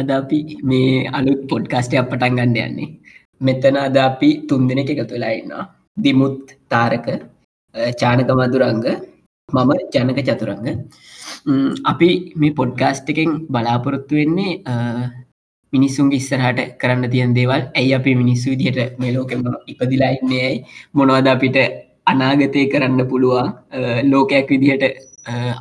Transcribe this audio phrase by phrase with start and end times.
[0.00, 0.38] අද අපි
[0.70, 2.88] මේ අලුත් පොඩ්කාස්ටයක් පටන් ගන්න යන්නේ.
[3.46, 5.64] මෙතන අද අපි තුන් දෙනෙක එකතු වෙලා ඉන්නවා.
[6.04, 6.36] දිමුත්
[6.72, 7.06] තාරක
[8.00, 8.84] චානක මදුරංග
[9.48, 10.68] මම ජනක චතුරංග.
[11.92, 14.52] අපි මේ පොඩ්කාස්ට එකෙන් බලාපොරොත්තු වෙන්නේ
[15.72, 17.62] මිනිස්සුන්ගේ ඉස්සරහට කරන්න තියන් දේවල්.
[17.78, 19.42] ඇයි අපි මිනිස්සු විදිහට මේ ලෝකෙම
[19.72, 20.42] ඉපදිලා ඉන්නේ?
[20.48, 20.64] ඇයි?
[20.96, 21.58] මොනවද අපිට
[22.10, 23.48] අනාගතය කරන්න පුළුවන්?
[24.12, 24.84] ලෝකයක් විදිහට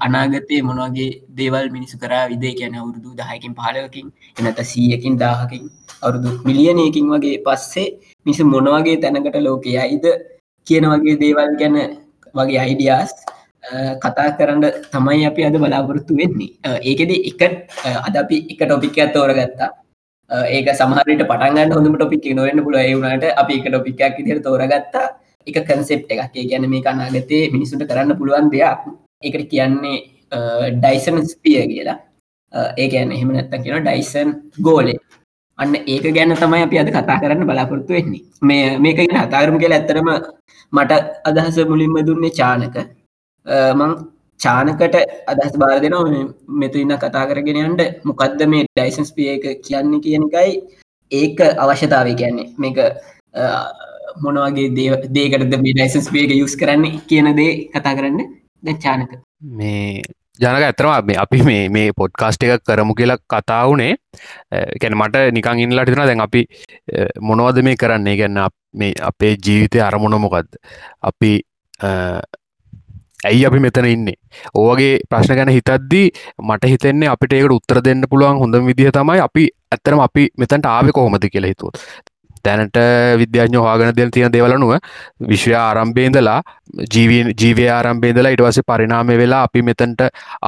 [0.06, 1.10] අනාගතය මොනවගේ
[1.40, 4.08] දේවල් මිනිසු කරා විදේ කියන අවුරුදු දහයකින් පහලකින්
[4.40, 5.64] එනත සීයකින් දාහකින්
[6.02, 7.88] අවුරුදු මිලියනයකින් වගේ පස්සේ
[8.26, 10.06] මිස මොනවගේ තැනකට ලෝකයයිද
[10.68, 11.76] කියන වගේ දේවල් ගැන
[12.36, 13.12] වගේ අයිඩියස්
[14.04, 16.52] කතා කරන්න තමයි අපි අද බලාපොරොත්තු වෙන්නේ.
[16.82, 17.42] ඒකෙද එක
[18.08, 19.70] අද අපි එක ටොපික් ඇත් තෝරගත්තා.
[20.50, 25.08] ඒක සමහරට පටන්ගන්න හොඳම ටොපික් නොවන්න පුල ඒවුණට අපි එක ටොපික්ක් ඉදිර තෝරගත්තා.
[25.48, 26.34] එක කන්සෙප් එකක්.
[26.52, 29.07] ගැන මේ කනාගතේ මිනිසුට කරන්න පුළුවන් දෙයක්.
[29.24, 29.98] එකට කියන්නේ
[30.82, 32.00] ඩයිසන් ස්පිය කියලා.
[32.78, 34.30] ඒ ගැන එහෙම නැත්ත කියෙන ඩයිසන්
[34.68, 35.00] ගෝලේ
[35.60, 38.22] අන්න ඒක ගැන තමයි අපි අද කතා කරන්න බලාපොරත්තු වෙන්නේ.
[38.42, 40.10] මේ මේක ගෙන හතාරම කියලා ඇත්තරම
[40.74, 40.92] මට
[41.30, 42.78] අදහස මුලින්ම දුන්නේ චානක.
[43.80, 43.92] මං
[44.40, 44.96] චානකට
[45.34, 46.24] අදහස් බාර දෙනවා
[46.62, 50.52] මෙතු ඉන්න කතා කරගෙන යන්ට මොකක්ද මේ ඩයිසන්ස් පිය එක කියන්නේ කියනකයි
[51.12, 52.52] ඒක අවශ්‍යතාව කියන්නේ.
[52.62, 52.78] මේක
[54.24, 54.70] මොනවගේ
[55.18, 58.22] දේකටද මේ ඩයිසන්ස් පියක යුස් කරන්නේ කියන දේ කතා කරන්න.
[58.64, 59.12] දැචානක
[59.60, 60.02] මේ
[60.40, 63.94] ජනක ඇතරම මේ අපි මේ මේ පොඩ්කාස්ට එක කරමු කියලා කතා වුණේ.
[64.82, 66.46] කැන මට නිකං ඉන්නලට තින දැන් අපි
[67.22, 68.18] මොනවද මේ කරන්නේ?
[68.22, 68.42] ගැන්න
[68.74, 70.60] මේ අපේ ජීවිතය අරමුණ මොකක්ද
[71.12, 71.32] අපි
[73.26, 74.18] ඇයි අපි මෙතන ඉන්නේ?
[74.54, 76.08] ඕගේ ප්‍රශ්න ගැන හිතද්දී
[76.50, 80.94] මට හිතෙන්නේ අපිට ඒකට උත්තර දෙන්න පුළුවන් හොඳ විදිහ තමයි අපි ඇත්තරම අපි මෙතැන්ට ආවෙ
[80.98, 81.82] කොහොමද කියලා හිතුවත්.
[82.48, 82.78] දැනට
[83.22, 84.74] විද්‍යාඥ හවාගෙන දෙන තියෙන දෙවලනුව
[85.32, 86.40] විශ්වය ආරම්භේදලා
[86.92, 90.04] ජීවය ආරම්භේදලා ඉටවස පරිනාමය වෙලා අපි මෙතැන්ට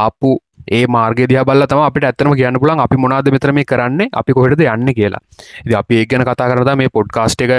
[0.05, 0.35] ආපු
[0.71, 4.35] ඒ මාර්ග දිය බල තම අපිට ඇත්තම කියන්න පුලන් අපි මොනාද මෙතර මේ කරන්නේ අපි
[4.37, 5.23] කොහෙටද යන්න කියලා.
[5.65, 7.53] ඉති අපි ඒ ගැන කතා කරද මේ පොඩ්කාස්ට් එක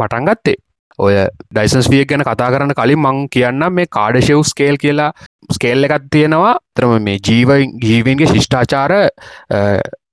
[0.00, 0.56] පටන්ගත්තේ
[0.98, 1.14] ඔය
[1.50, 5.10] ඩයිසන්ස් විය ගැන කතා කරන්න කලින් මං කියන්න මේ කාඩශව් ස්කේල් කියලා
[5.56, 6.54] ස්කේල් එකත් තියෙනවා.
[6.76, 8.94] තරම මේ ජීව ජීවන්ගේ ශිෂ්ඨාචාර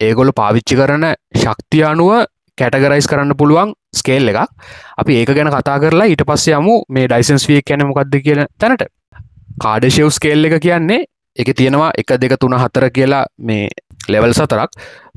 [0.08, 1.12] ඒගොලු පාවිච්චි කරන
[1.44, 2.14] ශක්තිය අනුව
[2.58, 4.50] කැටගරයිස් කරන්න පුළුවන් ස්කේල් එකක්.
[4.98, 8.86] අපි ඒක ගැන කතා කරලා ඊට පස්සේ යමු මේ ඩයිසන්ස් විය කැන මොකක්ද කියන තැනට.
[9.62, 11.06] කාඩශව් ස්කේල් එක කියන්නේ
[11.38, 13.70] එක තියෙනවා එක දෙක තුන හතර කියලා මේ
[14.08, 14.70] ලෙවල් සතරක්.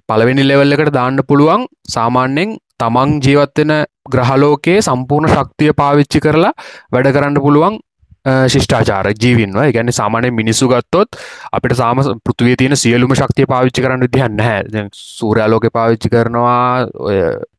[0.09, 3.72] පළවෙනි ලෙවල් එකට දාන්න පුළුවන් සාමාන්‍යෙන් තමන් ජීවත්වෙන
[4.12, 6.53] ග්‍රහලෝකයේ සම්පූර්ණ ශක්තිය පාවිච්චි කරලා
[6.93, 7.78] වැඩ කරන්න පුළුවන්
[8.25, 11.21] ශිෂ්ඨාචාර ජීවින්ව ගැන සාමානය මිනිස්සු ගත්තොත්
[11.53, 16.89] අපිට සාම පෘතිවේ තියෙන සියලුම ශක්තිය පාවිච්චි කරන්න විදිහන්න හැ සූරයාලෝක පාවිච්චි කරනවා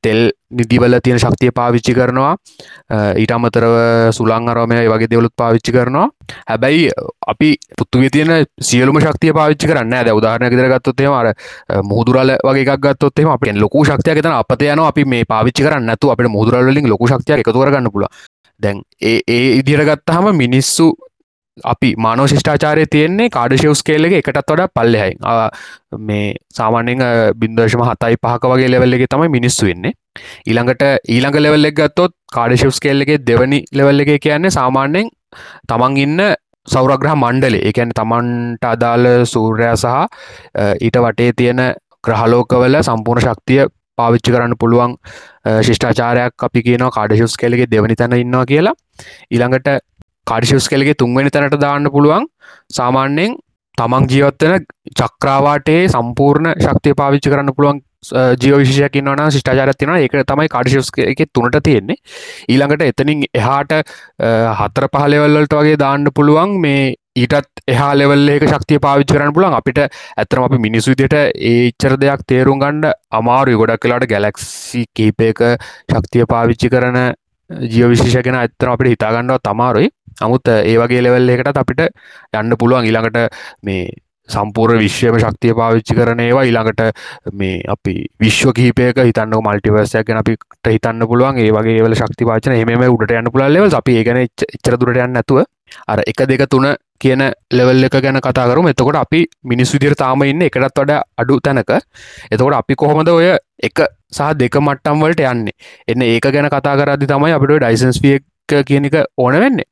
[0.01, 2.35] තෙල් නිදිවල තියෙන ශක්තිය පාවිච්චි කරනවා
[3.17, 3.75] ඊට අමතරව
[4.11, 6.07] සුළං අරමය වගේ දෙවලුත් පාවිච්චි කරනවා.
[6.49, 6.89] හැබැයි
[7.27, 11.33] අපි පුත්තුවේ තියෙන සියලුම ශක්තිය පාවිච්චි කරන්න ඇද උදාහරණ ගෙදර ගත්තොත්තේ අර
[11.83, 16.29] මුහදුරල වගේ ගත්තොත්තේ අප ලොකු ශක්තිය තන අපත යන අපි මේ පාවිච්චි කරන්න ඇතු අපට
[16.29, 18.07] මුහදුරලින් ලොකු ශක්තිය එකතුරගන්න පුල
[18.59, 20.87] දැන් ඒ ඒ ඉදිරගත්තහම මිනිස්සු
[21.63, 25.15] අපි මානෝ ශිෂ්ඨාචාරය තියෙන්නේ කාඩශවස් කේල්ලක එකටත් වඩා පල්ලෙහයි.
[25.99, 27.01] මේ සාමාන්‍යෙන්
[27.35, 29.93] බින්දර්ශම හතයි පහක වගේ ලෙවල්ලෙ තමයි මිනිස්සු වෙන්නේ
[30.47, 35.09] ඊළඟට ඊළඟ ලෙවල්ලෙක් ගත්තොත් කාඩශවස් කේල්ලගේ දෙවනි ලෙවල්ල එක කියන්නේ සාමාන්‍යෙන්
[35.67, 36.21] තමන් ඉන්න
[36.67, 39.95] සෞරග්‍රහ මණ්ඩලේ එකැන තමන්ට අදාළ සූර්යයා සහ
[40.79, 41.61] ඊට වටේ තියෙන
[42.03, 43.65] ග්‍රහලෝකවල සම්පූර්ණ ශක්තිය
[43.99, 44.97] පාවිච්චි කරන්න පුළුවන්
[45.67, 48.75] ශිෂ්ඨාචාරයක් අපි කියනවා කාඩශස් කෙලගේ දෙවනි තැන ඉන්නවා කියලා.
[49.33, 49.69] ඊළඟට
[50.27, 52.25] කාඩිශස් කෙලගේ තුන්වැනි තැනට දාන්න පුළුවන්.
[52.77, 53.37] සාමාන්‍යයෙන්
[53.77, 54.65] තමන් ජීවත්වන
[54.99, 57.79] චක්‍රාවාටේ සම්පූර්ණ ශක්තිය පාවිච්චි කරන්න පුළුවන්
[58.41, 61.97] ජීව විශෂයක් න්නවන ශිෂ්ඨාචාරත්තින ඒක තමයි කාඩිශස් එක තුනට තියෙන්නේ.
[62.49, 63.75] ඊළඟට එතනින් එහාට
[64.59, 69.79] හතර පහලෙවල්ලට වගේ දාන්න පුළුවන් මේ ඊටත් එහා ලෙවල් එක ශක්තිය පාවිච්චි කරන්න පුළන් අපිට
[69.83, 71.17] ඇතරම අපි මිනිස්සු විදියට
[71.51, 75.45] ඒච්චර දෙයක් තේරුම් ගණ්ඩ අමාරු ගොඩක් කලාට ගැලක්සි කීපයක
[75.93, 76.99] ශක්තිය පාවිච්චි කරන
[77.69, 79.89] ජීව විශේෂගෙන ඇත්තර අපිට හිතාගන්නව තමාරුයි
[80.21, 81.81] අමුත් ඒ වගේ ලෙවල් එකටත් අපිට
[82.33, 82.85] යන්න පුළුවන්.
[82.85, 83.89] ඊළඟට මේ
[84.29, 86.43] සම්පූර් විශ්වම ශක්තිය පාවිච්චි කරන ඒවා.
[86.43, 86.81] ඊළඟට
[87.33, 91.39] මේ අපි විශ්ව කහිපයක හිතන්න මල්ටිවර්සයක් ගැන අපිට හිතන්න පුළුවන්.
[91.39, 95.21] ඒ වගේ ඒවල ශක්ති පාචන එම උඩට යන්න පුළන් ලෙවල් අපි ඒගන එච්චර දුරට යන්න
[95.21, 95.45] ඇතුව
[95.87, 96.67] අර එක දෙක තුන
[96.99, 101.71] කියන ලෙවල් එක ගැන කතාකරු එතකොට අපි මිනිස් විදිර තාම ඉන්න එකටත් වඩ අඩු තැනක.
[102.31, 103.29] එතකොට අපි කොහොමද ඔය
[103.63, 105.55] එක සහ දෙක මට්ටම් වලට යන්නේ?
[105.87, 108.19] එන්න ඒක ගැන කතා කරදි තමයි අපිට ඩයිසන්ස් පිය
[108.63, 109.67] කියන එක ඕන වෙන්නේ.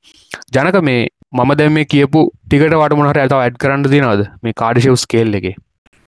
[0.53, 5.05] ජනක මේ මම දැම මේ කියපු ටිකට වට මොහට ඇතාව ඇඩ් කරන්න තිනවද මේ කාඩිශවස්
[5.05, 5.47] කේල් එක?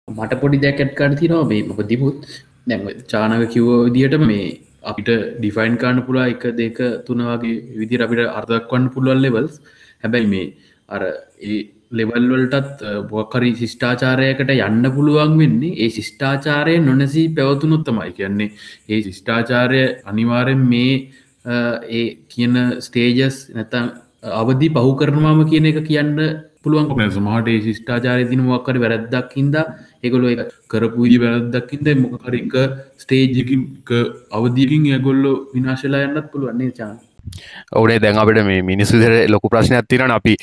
[0.08, 2.28] මට පොඩි දැකට් කරතිනවා මේ මොක දිමුත්
[2.68, 4.46] දැම චානක කිව්ව විදිහට මේ
[4.86, 9.56] අපිට ඩිෆයින් කාන්න පුලා එක දෙක තුනවාගේ විදි අපිට අර්ධක් වන්න පුළුවන් ලෙවල්ස්
[10.04, 10.48] හැබැයි මේ
[10.90, 11.02] අර
[11.44, 11.60] ඒ
[11.92, 18.12] ලෙවල්වලටත් බොකරි ශිෂ්ඨාචාරයකට යන්න පුළුවන් වෙන්නේ ඒ ශිෂ්ඨාචාරය නොනැසී පැවතුනොත් තමයි.
[18.12, 18.50] කියන්නේ
[18.90, 20.96] ඒ ශිෂ්ඨාචාරය අනිවාරෙන් මේ
[21.92, 23.94] ඒ කියන ස්ටේජස් නැතම්
[24.34, 26.14] අවදි පහු කරනවාම කියන එක කියන්න
[26.66, 29.58] පුළුවන් සමහට ඒ ශිෂ්ඨාචාරය තින මොක්කර වැරද්දක් හින්ද
[30.04, 32.56] ඒගොලො එක කරපු විදි වැරද්දක්කින්ද මොකරක
[32.98, 33.66] ස්ටේජකින්
[34.32, 36.98] අවදිකින් ඇගොල්ලො විනාශලා යන්නත් පුළුවන්නේ චාන්
[37.74, 40.36] ඕනේ දැන් අපට මේ මිනිස්සු දෙර ලොකු ප්‍රශ්නයක් තිරන අපි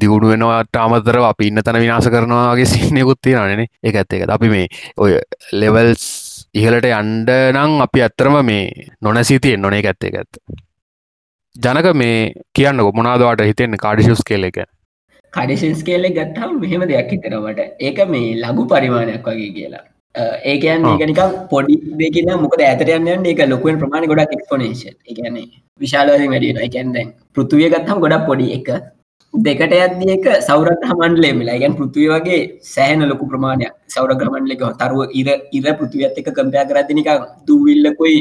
[0.00, 4.66] දියුණු වෙනවාට අමතරව අපි ඉන්න තන විනාස කරනවාගේ සින්නයකුත් තියෙනනේ එක ඇත්තක අපි මේ
[4.98, 5.20] ඔය
[5.54, 6.08] ලෙවල්ස්
[6.54, 10.40] ඉහලට අන්ඩ නං අපි ඇත්තරම මේ නොනැසී තියෙන් නොනේ ඇත්තේ ඇත්ත.
[11.56, 14.64] ජනක මේ කියන්න මොනාදවාට හිතෙන් කාඩිශස් කෙල එක.
[15.32, 19.84] කඩිෂන්ස් කියල්ලෙ ගත්තාම් මෙහෙම දෙයක් හිතරවට ඒක මේ ලඝු පරිමාණයක් වගේ කියලා.
[20.52, 25.48] ඒකයන් ඒකනිකම් පොඩි දෙකින මොක ඇතරයන්න ඒක ලොකුවෙන් ප්‍රමාණ ගොඩක් එක්ස්පොනේෂන් එකන්නේ
[25.80, 28.70] විශාලවසින් වැඩියෙන එකැන් දැන් පෘතුවිය ගත්තම් ගොඩක් පොඩි එක.
[29.34, 31.58] දෙකට ඇද එක සෞරත් හමන්ලේ මිලා.
[31.62, 32.40] ගැන් පෘතුව වගේ
[32.74, 33.72] සෑහන ලොකු ප්‍රමාණයක්.
[33.94, 37.10] සෞර ග්‍රමන්ලක තරුව ඉර ඉර පෘතිවියත් එක කම්පයා කරතිනික
[37.48, 38.18] දූවිල්ලකොයි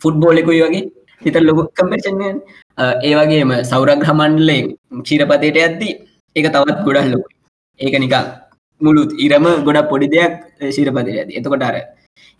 [0.00, 0.84] ෆුට්බෝලෙකුයි වගේ
[1.22, 2.36] හිත ලොකු කම්පේෂන්යන්
[3.08, 4.60] ඒවගේම සෞරග්‍රමන්ලේ
[5.08, 5.94] චීරපතයට ඇද්දී
[6.38, 7.28] ඒක තවත් ගොඩක් ලොකු
[7.80, 8.24] ඒක නිකා
[8.80, 10.32] මුළුත් ඉරම ගොඩක් පොඩි දෙයක්
[10.76, 11.76] ශිරපතිර ඇති එතකොට අර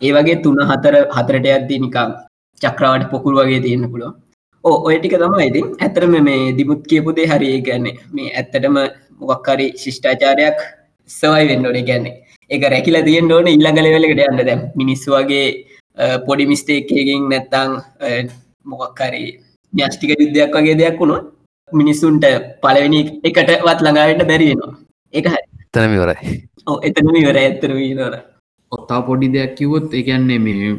[0.01, 2.17] ඒ වගේ තුන හතර හතරට ඇද්දී නිකම්
[2.61, 4.15] චක්‍රාවට පොකුල් වගේ තියෙන පුළුව
[4.63, 7.49] ඕ ඔය ටික තමයි ඉතින් ඇතරම මේ දිමුත් කියපුදේ හරි.
[7.61, 8.77] ගැන්නේ මේ ඇත්තටම
[9.21, 10.59] මොක්කරි ශිෂ්ඨාචාරයක්
[11.09, 12.15] සවයි වෙන්නඩ ගැන්නේ
[12.51, 14.41] එක රැකිල තියෙන් ඕන ඉල්ලඟලවෙලකට යන්න.
[14.41, 15.45] දැම් මිනිස්සු වගේ
[16.27, 17.71] පොඩි මිස්ටේක්කකින් නැත්තං
[18.65, 19.25] මොකක්කරි
[19.73, 21.25] න්‍යෂ්ටික යුද්ධයක් වගේ දෙයක් වුණොත්
[21.73, 22.25] මිනිස්සුන්ට
[22.63, 24.73] පලවෙනි එකට වත් ළඟාවට බැරිවෙනවා
[25.13, 25.41] එක හරි.
[25.67, 26.35] එතනම ඉවරයි.
[26.83, 28.15] එතනම ඉවර ඇත්තර නර
[28.71, 30.71] ඔත්තා පොඩි දෙයක් කිවොත් එකන්නේ මේ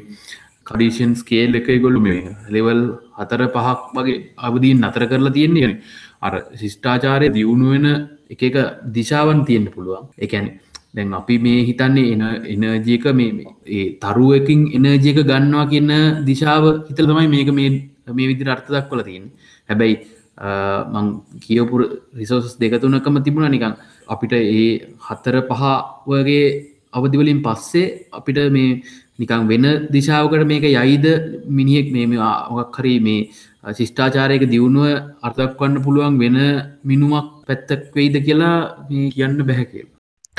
[0.65, 2.81] කඩිෂන් ස්කේල් එක ගොලු මේ ලෙවල්
[3.19, 5.73] හතර පහක් වගේ අවදීන් අතර කරලා තියෙන්නේ.
[6.21, 7.87] අර ශිෂ්ඨාචාරය දියුණුවෙන
[8.31, 8.57] එක එක
[8.97, 10.05] දිශාවන් තියෙන්න්න පුළුවන්.
[10.19, 10.47] එකැන
[10.95, 12.13] දැන් අපි මේ හිතන්නේ
[12.53, 15.93] එන එනජයක මේ ඒ තරුවකින් එනජයක ගන්නවා කියන්න
[16.25, 17.71] දිශාව හිතල තමයි මේක මේ
[18.09, 19.27] මේ විදිර අර්ථ දක්වල තියෙන්
[19.69, 19.97] හැබැයි
[20.41, 21.07] මං
[21.41, 21.77] කියපු
[22.15, 23.75] රිසෝස් දෙකතුනකම තිබුණ නිකං
[24.09, 25.63] අපිට ඒ හත්තර පහ
[26.07, 26.45] වගේ
[26.93, 28.81] අවදිවලින් පස්සේ අපිට මේ
[29.19, 31.07] නිකං වෙන දිශාවකට මේක යයිද
[31.49, 32.19] මිනිියෙක් මේ
[32.55, 33.29] ඔක් හරි මේ
[33.71, 34.89] ශිෂ්ඨාචාරයක දියුණුව
[35.23, 36.39] අර්ථක්වන්න පුළුවන් වෙන
[36.83, 38.57] මිනුමක් පැත්තක් වෙයිද කියලා
[38.89, 39.41] කියන්න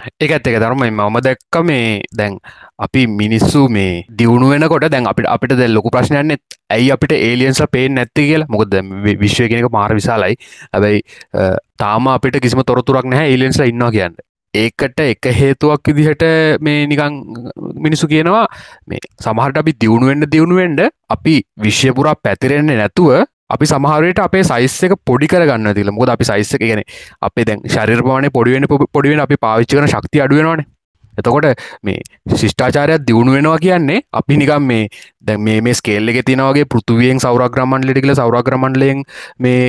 [0.01, 0.91] බැහැකේ එක ඇත්තක ධර්මයි.
[0.91, 2.37] මම දැක්ක මේ දැන්
[2.79, 7.95] අපි මිනිස්සු මේ දියුණු වෙනකොට දැන් අපිට අපිට දැ ලොකු ප්‍රශ්නයන්නෙත් ඇයි අපිට ඒලියන්ස්ල පේෙන්
[7.95, 8.49] නැත්ති කියලා?
[8.49, 8.75] මොකද
[9.23, 10.35] විශ්වය කෙනෙක මාර විශාලයි.
[10.73, 11.01] හැබැයි
[11.77, 14.15] තාම අපිට කිසිම තොරතුරක් නැහැ ඒලියන්ස්ල ඉන්නවා කියන්න.
[14.53, 16.23] ඒකට එක හේතුවක් විදිහට
[16.67, 17.19] මේ නිකං
[17.85, 18.45] මිනිසු කියනවා
[18.87, 20.81] මේ සමහට අපි දියුණුවෙන්ට දියුණුවෙන්ට
[21.15, 26.53] අපි විශ්‍යපුරා පැතිරෙන්නේ නැතුව අපි සමහරයට අපේ සයිස් එක පොඩි කරගන්න තිල මොද අපි සයිස්ස
[26.53, 26.83] එක ගෙන
[27.21, 30.67] අපේ දැන් ශරිර්පාන පොඩිවෙන පොඩිවෙන අපි පාවිච්චි කන ශක්ති අඩුවෙනවානේ
[31.17, 31.47] එතකොට
[31.83, 31.99] මේ
[32.35, 34.87] ශිෂ්ඨාචාරයක් දියුණු වෙනවා කියන්නේ අපි නිකම් මේ
[35.23, 39.03] දැ මේ ස්කේල්ල එක තිනවගේ පෘතුවියෙන් සෞරග්‍රමන් ලිටිකල සෞරග්‍රමන්ලයෙන්
[39.39, 39.61] මේ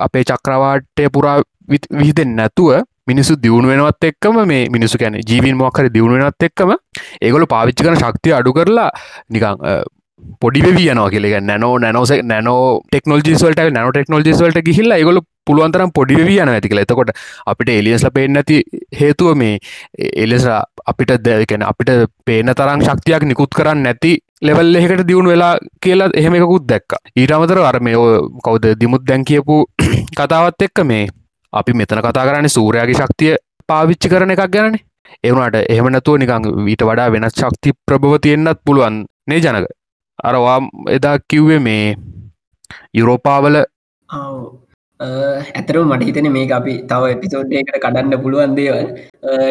[0.00, 1.36] අපේ චක්‍රවාටය පුරා
[1.70, 6.74] විහිතෙන් නැතුව මිනිසු දියුණු වෙනවත් එක්කම මේ මිනිසු කැන ජීවින් මොක්කර දියුණු වෙනත් එක්කම
[7.20, 8.90] ඒගොල පාවිච්චි කන ශක්තිය අඩු කරලා
[9.30, 9.64] නිකං
[10.40, 16.82] පොඩි වියනවා කියලෙක නැනෝ නැනෝස නැනෝ ටෙක්නෝජිස්වලට නැනෝ ටෙක්නෝජිස්වලට ගිහිල්ල ගොල පුළුවන්තරම් පොඩි වියන ඇතිකල
[16.82, 17.12] එතකොට
[17.46, 18.62] අපිට එලියස්ල පේෙන් නැති
[19.00, 19.58] හේතුව මේ
[20.16, 20.46] එලෙස
[20.86, 21.92] අපිට දැකැන අපිට
[22.24, 24.12] පේන තරම් ශක්තියක් නිකුත් කරන්න නැති
[24.42, 26.98] ලෙවල් එකට දියුණු වෙලා කියලා එහෙම එකකුත් දැක්ක.
[27.16, 27.96] ඊටමතර අර මේ
[28.44, 29.64] කවුද දිමුත් දැන් කියපු
[30.18, 31.08] කතාවත් එක්ක මේ
[31.52, 33.34] අපි මෙතන කතා කරන්නේ සූරයාගේ ශක්තිය
[33.68, 34.84] පාවිච්චි කරන එකක් ගැනනේ.
[35.24, 39.66] එවුණට එහෙම නැතුව නිකං ඊට වඩා වෙනස් ශක්ති ප්‍රභව තියෙන්න්නත් පුළුවන් නේ ජනක.
[40.28, 40.58] අරවා
[40.96, 41.84] එදා කිව්වේ මේ
[42.98, 43.56] යුරෝපාවල
[45.00, 48.88] ඇතරම මට හිතන මේ අපි තව එපිසෝඩ්ඩයකට කඩන්න පුළුවන් දේවල්.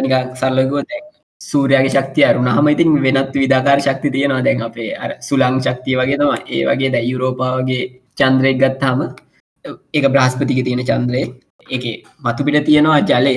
[0.03, 1.05] නික සල්ලකුව දැන්
[1.41, 4.43] සූරයාගේ ශක්තිය අරුණ හම ඉතින් වෙනත් විදාකාර ශක්ති තියෙනවා.
[4.47, 7.83] දැන් අපේ අර සුලං ශක්තිය වගේ තම ඒ වගේ දැ යුරෝපාවගේ
[8.19, 9.01] චන්ද්‍රයක් ගත්තාම
[9.97, 11.23] එක බ්‍රහස්පතික තියෙන චන්ද්‍රය.
[11.75, 11.83] එක
[12.25, 13.35] මතු පිට තියෙනවා ජලය.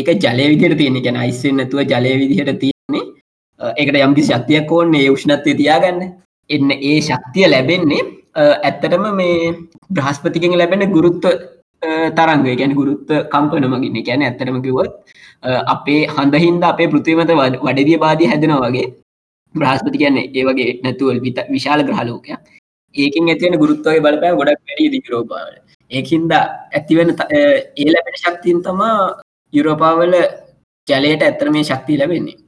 [0.00, 3.04] එක ජලය විදිර තියෙන ගැන අයිස්සෙන් නැතුව ජලය විදිහට තියෙන්නේ.
[3.80, 6.00] එකට යම්කි ශක්තියක් ඕන්නේ උෂ්ණත්වය තියාගන්න.
[6.50, 8.02] එන්න ඒ ශක්තිය ලැබෙන්නේ
[8.36, 9.52] ඇත්තටම මේ
[9.90, 11.26] බ්‍රහස්පතිකෙන් ලැබෙන ගුරුත්ව
[12.16, 12.44] තරංග.
[12.60, 14.92] ගැන ගුරුත්ත කම්පන මගින්න ගැන ඇත්තරම කිවත්
[15.66, 17.32] අපේ හඳහින්ද අපේ පෘතිවමත
[17.62, 18.86] වඩදිය බාධය හැදෙන වගේ.
[19.54, 22.40] බ්‍රහස්පති කියන්නේ ඒ වගේ නැතුවල් විත විශාල ග්‍රහලෝකයක්
[22.94, 25.54] ඒකින් ඇතිවෙන ගුරුත්වය බලපෑ ගොඩක් වැඩි දිගරෝපාවල
[25.90, 28.96] ඒකින්ද ඇතිවෙන ඒ ලැබෙන ශක්තින් තමා
[29.52, 30.14] යුරෝපාවල
[30.86, 32.43] ජලයට ඇත්තර මේ ශක්තිය ලැබෙන්නේ.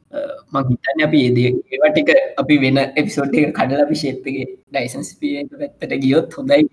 [0.52, 6.36] මංහිතන්න අපි ඒ ඒවටික අපි වෙන එපිසෝට් එක කඩල අපි ශේප්ගේ ඩයිසන්ස් පිය පැත්තට ගියොත්
[6.38, 6.68] හොඳයි.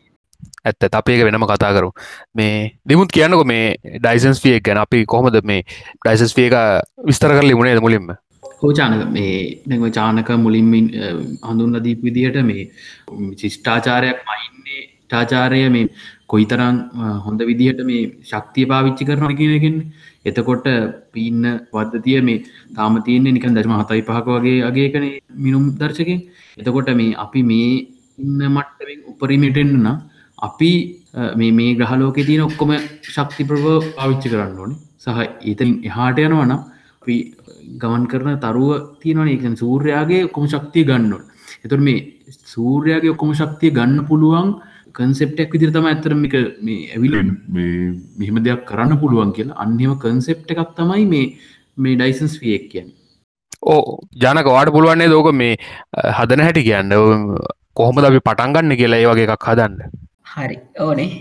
[0.64, 0.90] ඇත්ත.
[0.92, 1.92] අපේක වෙනම කතා කරු
[2.36, 3.66] මේ දෙමුත් කියන්නක මේ
[3.98, 4.78] ඩයිසන්ස් ිය ගැන.
[4.78, 5.64] අපි කොහොමද මේ
[6.00, 6.58] ඩයිසස් ිය එක
[7.06, 8.14] විස්තර කර ලිමුණේ මුලින්ම?
[8.62, 10.74] හෝචානක මේ නැව චානක මුලින්ම
[11.44, 12.70] හඳුන්න දීප විදිහට මේ
[13.40, 15.88] ශිෂ්ඨාචාරයක් මයින්නේ ටාචාරය මේ
[16.34, 16.78] කොයිතරං
[17.26, 19.76] හොඳ විදිහට මේ ශක්තිය පාවිච්චි කරන කියනකින්
[20.26, 20.68] එතකොට
[21.14, 22.44] පින්න පද්ධතිය මේ
[22.78, 25.06] තාම තියන්නේ නිකන් දශම හතයි පහක වගේ අගේකන
[25.38, 26.20] මිනුම් දර්ශකෙන්.
[26.58, 27.70] එතකොට මේ අපි මේ
[28.20, 29.88] ඉන්න මට්ටෙන් උපරිමිටෙන්න්න
[30.40, 30.72] අපි
[31.40, 32.72] මේ මේ ග්‍රහලෝක තියෙන ඔක්කොම
[33.16, 33.66] ශක්ති ප්‍රව
[33.98, 34.80] පාවිච්චි කරන්න ඕනේ.
[35.00, 36.52] සහ ඒතරින් එහාට යනවනම්
[37.02, 37.16] අපි
[37.82, 38.72] ගමන් කරන තරුව
[39.02, 39.30] තියෙනවන.
[39.30, 41.24] එක සූර්යාගේ ඔක්කොම ශක්තිය ගන්නඩ
[41.66, 42.00] එතුර මේ
[42.54, 44.50] සූර්යාගේ ඔක්කොම ශක්තිය ගන්න පුළුවන්
[44.96, 46.36] කන්සෙප්ටක් විදිර තම ඇතරමික
[46.68, 47.16] මේ ඇවිල
[48.20, 51.26] මෙහෙම දෙයක් කරන්න පුළුවන් කියලා අන්‍යම කන්සෙප්ට එකක් තමයි මේ
[51.78, 52.90] මේ ඩයිසන්ස් වියෙක් කියන්න.
[53.66, 53.82] ඕ
[54.24, 55.54] ජනක වාට පුළුවන්නේ දෝක මේ
[56.18, 56.98] හදන හැටි කියන්න?
[57.74, 59.78] කොහොමද අපි පටන්ගන්න කියලා ඒ වගේ එකක් හදන්න?
[60.34, 60.58] හරි.
[60.80, 61.12] ඕනේ.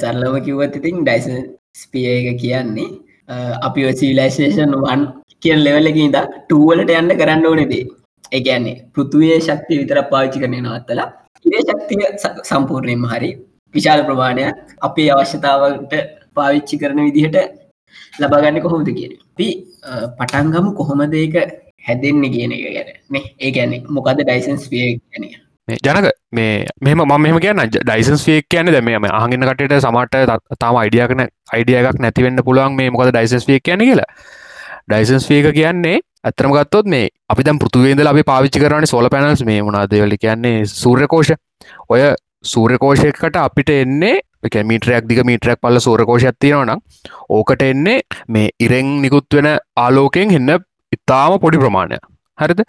[0.00, 1.40] සරලම කිව්වත් ඉතින් ඩයිසන්
[1.74, 2.88] ස්පිය එක කියන්නේ
[3.62, 5.02] අපි ඔසිලයිසේෂන් වන්
[5.42, 7.84] කියන් ලෙවල්ලක ඉද ටුවලට යන්න කරන්න ඕනෙදේ
[8.32, 11.08] ඒගැන්නේ පෘතුවයේ ශක්ති විතර පාවිච්චි කරන නවත්තලා
[11.44, 12.08] ඉරේ ශක්තිය
[12.44, 13.30] සම්පූර්ණයෙන්ම හරි
[13.74, 15.94] විශාල ප්‍රමාණයක් අපේ අවශ්‍යතාවට
[16.36, 17.38] පාවිච්චි කරන විදිහට
[18.20, 19.48] ලබාගන්න කොහොමද කියන පි
[20.18, 21.36] පටන්ගම කොහොමද ඒක
[21.86, 22.90] හැදෙන්න කියන එක ගැන.
[23.10, 25.24] මේ ඒ ගැන මොකද ඩයිසන්ස් විය ගැන.
[25.78, 30.76] ජනක මේ මෙම ම මෙම කියන්න ඩයිසන්ස් ියක් කියන දැම ම අහගෙන කටට සමට තාම
[30.76, 34.10] අයිඩියකන අයිඩිය එකක් නැතිවෙන්න පුළුවන් මේ මොකද ඩයිසන්ස් ිය කියන කියලා.
[34.88, 39.62] ඩයිසන්ස් ියක කියන්නේ ඇතරම ගත්තොත් මේ අපි දැම් පෘතුවේද අපි පාවිච්චි කරන සෝල පැනල්ස් මේ
[39.62, 41.32] මුණදවල කියන්නේ සූර්යකෝෂ
[41.88, 42.02] ඔය
[42.44, 44.20] සූර්යකෝෂයකට අපිට එන්නේ
[44.64, 46.80] මීටරයක් දික මීටරයක් පල්ල සූරකෝෂයක් තියෙනවනම්
[47.30, 50.58] ඕකට එන්නේ මේ ඉරෙන් නිකුත් වෙන ආලෝකයෙන් එන්න
[50.92, 51.98] ඉතාම පොඩි ප්‍රමාණය
[52.38, 52.60] හරිද?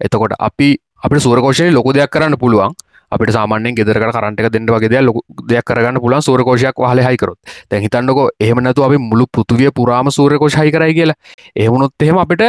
[0.00, 0.70] එතකොට අපි
[1.02, 2.74] අපට සූරකෝෂය ලොක දෙයක් කරන්න පුළුවන්.
[3.12, 7.38] අපිට සාමාන්‍යෙන් ගෙදර කරන්ට දෙන්න වගේ ලොක දෙයක් කරගන්න පුලන් සූරකෝෂයක් හල හයිකරොත්
[7.70, 11.18] දැ හිතන්නක එහමනතු අපි මුළු පෘතුවිය පුරාම සූරකෝෂ හයි කරයි කියලා.
[11.56, 12.42] එහමුණොත් එහෙම අපිට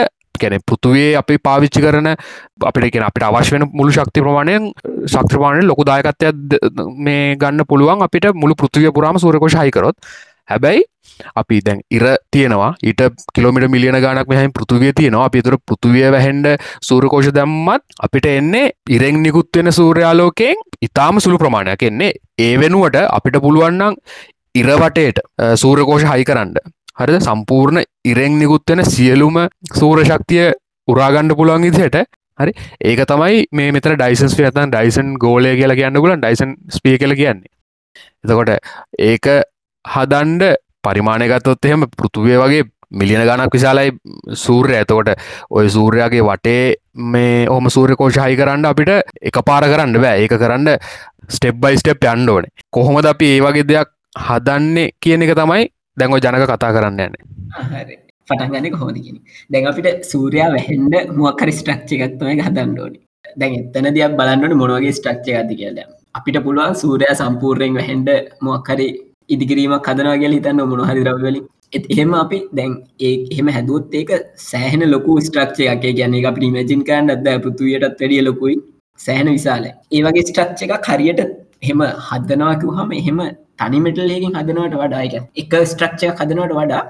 [0.43, 4.71] කැන පෘතුවේ අපි පාවිච්චි කරන අපිට කියෙන අපිට අවශ්‍ය වෙන මුළු ශක්ති ප්‍රමාණයෙන්
[5.07, 6.60] ශක්‍රපාණය ලොකු දායකත්වයක්
[7.07, 9.98] මේ ගන්න පුළුවන් අපිට මුළු පෘතිවය පුරාම සූරකෝෂ හයිකරොත්
[10.50, 10.83] හැබැයි
[11.36, 13.01] අපි දැන් ඉර තියෙනවා ඊට
[13.36, 15.25] කිලෝමිට මිලියන ගානක් මෙහම පෘතුවිය තියෙනවා.
[15.25, 16.48] අපිතුර පෘතුවිය වැහෙන්ඩ
[16.89, 22.13] සූරකෝෂ දැම්මත් අපිට එන්නේ ඉරෙන් නිකුත්වෙන සූර්යාලෝකයෙන් ඉතාම සුළු ප්‍රමාණයක් එන්නේ.
[22.39, 24.00] ඒ වෙනුවට අපිට පුළුවන්නම්
[24.55, 25.24] ඉරවටේට
[25.55, 26.55] සූරකෝෂ හයි කරන්න.
[27.00, 27.21] හරිද?
[27.21, 29.38] සම්පූර්ණ ඉරෙන් නිකුත්වෙන සියලුම
[29.74, 30.51] සූර ශක්තිය
[30.88, 31.98] උරාගණ්ඩ පුළුවන් ඉදිහට
[32.39, 32.53] හරි?
[32.81, 37.51] ඒක තමයි මේ මෙතර ඩයිසන්ස් යතන් ඩයිසන් ගෝලය කියලා කියන්න ගුලන් ඩයිසන් ස්පිය කල කියන්නේ.
[38.24, 38.50] එතකොට
[39.00, 39.31] ඒක
[39.86, 40.53] හදන්ඩ
[40.84, 43.91] පරිමාණයගත්තොත් එහෙම පෘතුවය වගේ මිලියන ගණක් විශාලයි
[44.36, 45.13] සූර්ය ඇතකොට
[45.50, 46.63] ඔය සූර්යාගේ වටේ
[47.13, 48.89] මේ ඕම සූර්ය කෝෂහහි කරන්න අපිට
[49.22, 50.25] එක පාර කරන්න බෑ.
[50.25, 50.74] ඒක කරන්න
[51.29, 52.51] ස්ටෙප් බයි ස්ටප් යන්න ඕනේ.
[52.72, 57.98] කොහොමද අපි ඒ වගේ දෙයක් හදන්නේ කියන එක තමයි දැන්ව ජනක කතා කරන්න යන්නේ.
[58.27, 59.17] පටන්ගන්න කොහොමදගෙන
[59.51, 63.00] දැන් අපිට සූරයා වැහෙන්ඩ මුවක්කර ස්ට්‍රක්්ච එකක්තමයි හදන්නඩෝනි
[63.38, 65.79] දැන් එත්තන දෙයක් බලන්නට මොනවගේ ස්ට්‍රක්්ච ඇති කියල
[66.15, 68.88] අපිට පුළුවන් සූරයා සම්පූර්යෙන් වැහෙන්ඩ මොක්කරි
[69.29, 71.43] ඉදිකිරීමක් හදනවා කියල හිතන්න මොනහරි රවලින්
[71.74, 74.12] එහෙම අපි දැන් ඒ එහෙම හැදුවත් ඒක
[74.45, 78.57] සෑහෙන ලොකු ස්ට්‍රක්ෂය එකේ ගැන්නේ අප ඉමජින් කරන්න අද පෘතුවයටත් වැඩිය ලොකුයි.
[79.00, 81.21] සෑහන විශාල ඒ වගේ ස්ට්‍රක්ෂ එක හරියට
[81.67, 83.19] හෙම හදනවාකු හම එහෙම
[83.60, 86.84] තනිමටල්ලකින් හදනවට වඩා එක එක ස්ට්‍රක්ෂය හදනවට වඩා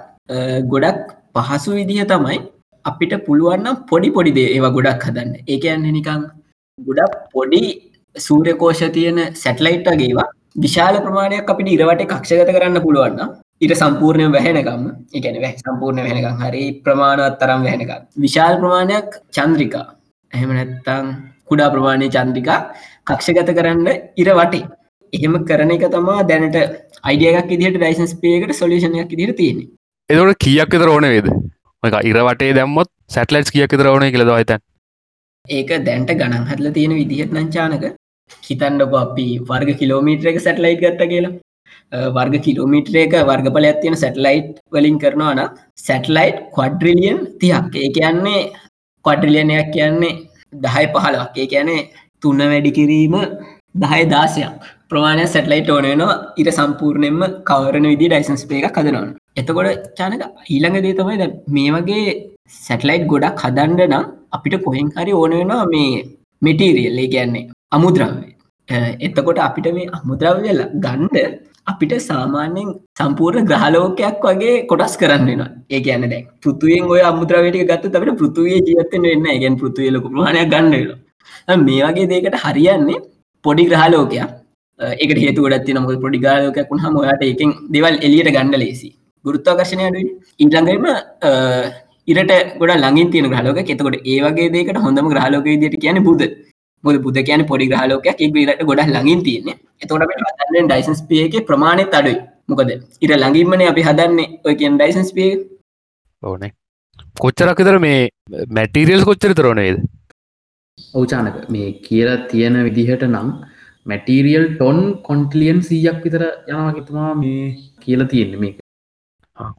[0.74, 1.06] ගොඩක්
[1.38, 2.39] පහසු විදිහ තමයි
[2.86, 5.32] අපිට පුළුවන්නම් පොඩි පොඩිදේ ඒවා ගොඩක් හදන්න.
[5.53, 6.27] ඒක යන්න නිකං
[6.80, 7.62] ගොඩක් පොඩි
[8.15, 10.27] සූරකෝෂ තියෙන සැටලයිට්ටගේවා
[10.65, 14.84] විශාල ප්‍රමාණයක් අපිට ඉරවට කක්ෂගත කරන්න පුළුවන්න ඉට සම්පූර්ණය වැහෙනකම්
[15.18, 17.91] එකන වැ සම්පූර්ණ වෙනකම් හරි ප්‍රමාණවත් තරම් වැහෙනක
[18.25, 19.88] විශාල් ප්‍රමාණයක් චන්ද්‍රිකා.
[20.34, 21.08] එහෙම නැත්තං
[21.50, 22.60] කුඩා ප්‍රමාණය චන්ද්‍රිකා
[23.08, 23.88] කක්ෂගත කරන්න
[24.22, 24.68] ඉර වටේ
[25.13, 26.58] එහෙම කරන එක තමා දැනට
[27.03, 29.62] අයිඩියයක් ඉදිට ඩයිසන්ස් පේකට සොලිෂණයක් ඉදිර තියෙන
[30.10, 31.30] එදට කියක් තර ඕන වේද?
[31.84, 34.65] එක ඉරවටේ දැම්මොත් සැටලයිස් කියක් තර ඕන කියලද හිතන්
[35.46, 37.88] ඒක දැන්ට ගණන් හදල තියෙන විදිහත් නංචානක
[38.50, 41.34] හිතන්නක අපි වර්ග කිලෝමීට්‍ර එක සැටලයිට් ගත්ත කියලා.
[42.15, 45.39] වර්ග කිලෝමිටරේක වර්ගපලයක් තියෙන සැටලයිට් වලින් කරනවාන
[45.77, 48.51] සැටලයිට් කොඩ්රිලියන් තියක් ඒ කියන්නේ
[49.06, 50.20] කොඩ්රිලියනයක් කියන්නේ
[50.53, 51.82] දහයි පහලක් ඒ කියැනේ
[52.24, 53.18] තුන්න වැඩි කිරීම
[53.75, 60.79] දහයි දාසයක් ප්‍රමාණය සැටලයිට ඕනනවා ඉර සම්පූර්ණයෙන්ම කවරන විදි ඩයිසන්ස් පේක කදනවන එතකොට චානක ඊළඟ
[60.86, 62.15] දේ තමයි ද මේ වගේ
[62.57, 66.01] සැටලයිට් ගොඩක් හදන්ඩ නම් අපිට කොහෙන් හරි ඕනවෙනවා මේ
[66.41, 68.27] මෙටීරියල් ඒ කියන්නේ අමුද්‍රව්‍ය.
[69.00, 71.17] එතකොට අපිට මේ අමුද්‍රව්‍යල ගණ්ඩ
[71.67, 72.69] අපිට සාමාන්‍යෙන්
[73.00, 78.60] සම්පූර්ණ ග්‍රහලෝකයක් වගේ කොටස් කරන්න වෙන ඒ ගැන දැ පෘතුවෙන් ඔය අමුද්‍රවයට ගත්ත තට පෘතුවේ
[78.67, 80.91] ජීවත්තෙන් වෙන්න ගැන් පෘතුවේ ලොක ප්‍රමාණයක් ගන්නල
[81.62, 83.01] මේ වගේ දේකට හරියන්නේ
[83.45, 84.40] පොඩි ග්‍රහලෝකයක්
[84.81, 88.89] එකට හේතු ගොඩත් නම පොඩිගාලකක් වුණ හොයාට එකින් දෙවල් එලියට ගණඩ ලේසි.
[89.25, 90.07] ගුරුත්තාකර්ශණය අඩුයි.
[90.43, 90.85] ඉල්ළඟම
[92.11, 96.23] ඉරට ගොඩ ලඟින් තියෙන ග්‍රහලෝක එතකොට ඒවගේ දේකට හොඳම ග්‍රහලෝක දිට කියන බුද.
[96.83, 98.21] බොද බුද කියන පොඩි ග්‍රහලෝකයක්.
[98.21, 99.57] ඉරට ගොඩ ලඟින් තියන්නේ.
[99.81, 100.03] එතකොට
[100.67, 102.17] ඩයිසන්ස් පියක ප්‍රමාණය අඩුයි.
[102.50, 102.71] මොකද
[103.05, 105.31] ඉර ලඟින්මන අපි හදන්නේ ඔය කියෙන් ඩයිසන්ස් පිය
[106.23, 106.51] ඕනේ.
[107.19, 108.09] කොච්චරක්කතර මේ
[108.57, 109.77] මැටීරියල් කොච්චර තරනේද
[110.93, 113.27] ඔවචානක මේ කියලා තියෙන විදිහට නම්
[113.85, 117.41] මැටීරියල් ටොන් කොන්ටලියන් සීයක් විතර යනවාගතුමා මේ
[117.83, 118.57] කියලා තියෙන්නේ මේක.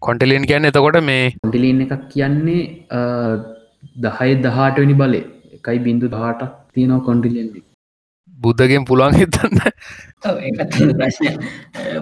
[0.07, 2.63] කොන්ටලියන් කියන්න එතකොට මේ කොන්ටිලින් එකක් කියන්නේ
[4.07, 5.21] දහය දහටනි බලය.
[5.59, 7.49] එකයි බින්දු දහටක් තියෙනවා කොන්ටිලියන්
[8.39, 9.59] බුද්ධගෙන් පුළුවන් හිතන්න.
[11.01, 11.31] ප්‍රශ්නය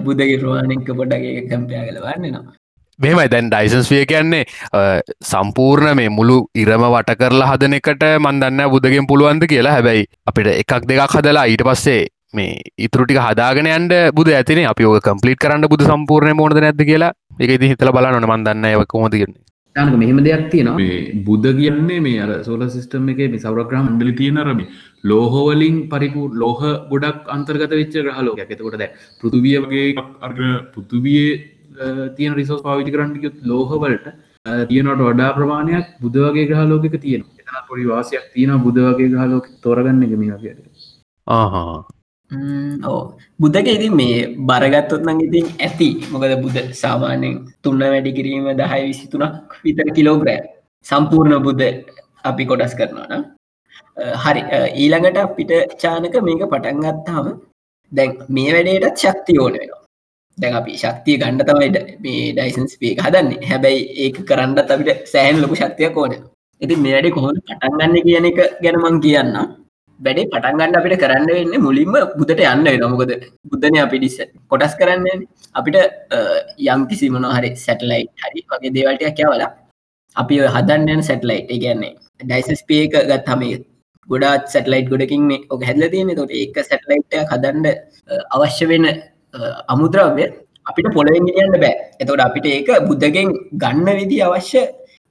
[0.06, 2.59] බුද්ධගේ ප්‍රවාණක පොඩ්ඩගේ කැම්පයා කලවන්න නවා
[3.00, 4.44] මෙමයි දැන් ඩයිසන්ස් විය කියන්නේ
[5.32, 9.74] සම්පූර්ණ මේ මුළු ඉරම වට කරලා හදන එකට මන්දන්න බුදගෙන් පුළුවන්ද කියලා.
[9.76, 12.00] හැබැයි අපිට එකක් දෙකක් හදලා ඊට පස්සේ
[12.34, 14.64] මේ ඉතුරටික හදාගෙන අන්ඩ බුද ඇතින.
[14.72, 17.12] අපි ඕක කම්පලිට කරන්න බුද සම්පූර්ණය මොනද නැද කියලා.
[17.40, 20.76] එක ඉති හිතල බලන්න මන්දන්න ය කොමතිගන්නේ යනක මෙහෙම දෙයක් තියෙනවා.
[20.76, 24.66] මේ බුද්ධ කියන්නේ මේ අර සෝල සිිස්ටම් එක මේ සවරග්‍රම් ඩලි තියෙන රමි
[25.04, 28.90] ලෝහෝවලින් පරිපු ලෝහ ගොඩක් අන්තර්ගත වෙච්ච ග්‍රහලෝක ඇතකොට දැ
[29.22, 29.86] පෘතුවිය වගේ
[30.28, 30.40] අර්ග
[30.74, 31.32] පෘතුවියේ
[32.16, 34.10] තියෙන රිසෝස් පාවිචි කරන්නයුත් ලෝහවලට
[34.68, 40.36] තියනට වඩා ප්‍රමාණයක් බුදවගේ ග්‍රහලෝක තියෙන එතන පොඩි වාසයක් තියෙන බුදවගේ ග්‍රහලෝක තොරගන්න එක මේ
[40.36, 40.54] වගේ
[42.86, 43.00] ඕ
[43.40, 44.18] බුද්ධක ඉති මේ
[44.48, 45.88] බරගත්තොත් නං ඉතින් ඇති.
[46.12, 50.40] මොකද බුද සාමාන්‍යෙන් තුන්න වැඩි කිරීම දහයි විසිතුනක් විතර කිලෝග්‍රෑ
[50.86, 51.66] සම්පූර්ණ බුද්ධ
[52.24, 53.24] අපි කොටස් කරනවාන
[54.24, 54.42] හරි.
[54.76, 57.26] ඊළඟට අපිට චානක මේක පටන්ගත්තාම
[57.92, 59.79] දැන් මේ වැඩේටත් ශක්ති ඕන වෙනවා
[60.38, 63.40] දැන් අපි ශක්තිය ගණ්ඩ තමයි මේ ඩයිසන්ස් පේක හදන්නේ.
[63.50, 66.12] හැබැයි ඒක කරන්නත් අපිට සෑහන් ලොකු ශක්තියක් ඕන.
[66.60, 69.34] ඉති මේඩේ කොහොම පටන්ගන්න කියන එක ගැනමං කියන්න.
[70.00, 73.12] වැඩේ පටන්ගන්න අපිට කරන්න වෙන්න මුලින්ම බුදට යන්න නොමකද
[73.50, 74.18] බුද්ධන අපි ඩිස්ස
[74.52, 75.16] කොටස් කරන්නේ
[75.54, 75.76] අපිට
[76.66, 79.50] යම් කිසි මොන හරි සැටලයි් හරි වගේ දේවල්ටයක් කියවලා
[80.16, 83.44] අපි හදන්නන සැටලයිට් කියන්නේ ඩයිසස් පේක ගත්හම
[84.08, 87.68] ගොඩාත් සැටලයිට් ගොඩකින් මේ ඔක හැදල තියෙන තොට ඒක සැටලයිට් හදන්ඩ
[88.36, 88.86] අවශ්‍ය වෙන
[89.68, 90.24] අමුද්‍රව්‍ය
[90.66, 91.74] අපිට පොළොවෙන් ගෙනියන්න බෑ.
[91.98, 94.62] එතකොට අපිට ඒක බුද්ධගෙන් ගන්න විදි අවශ්‍ය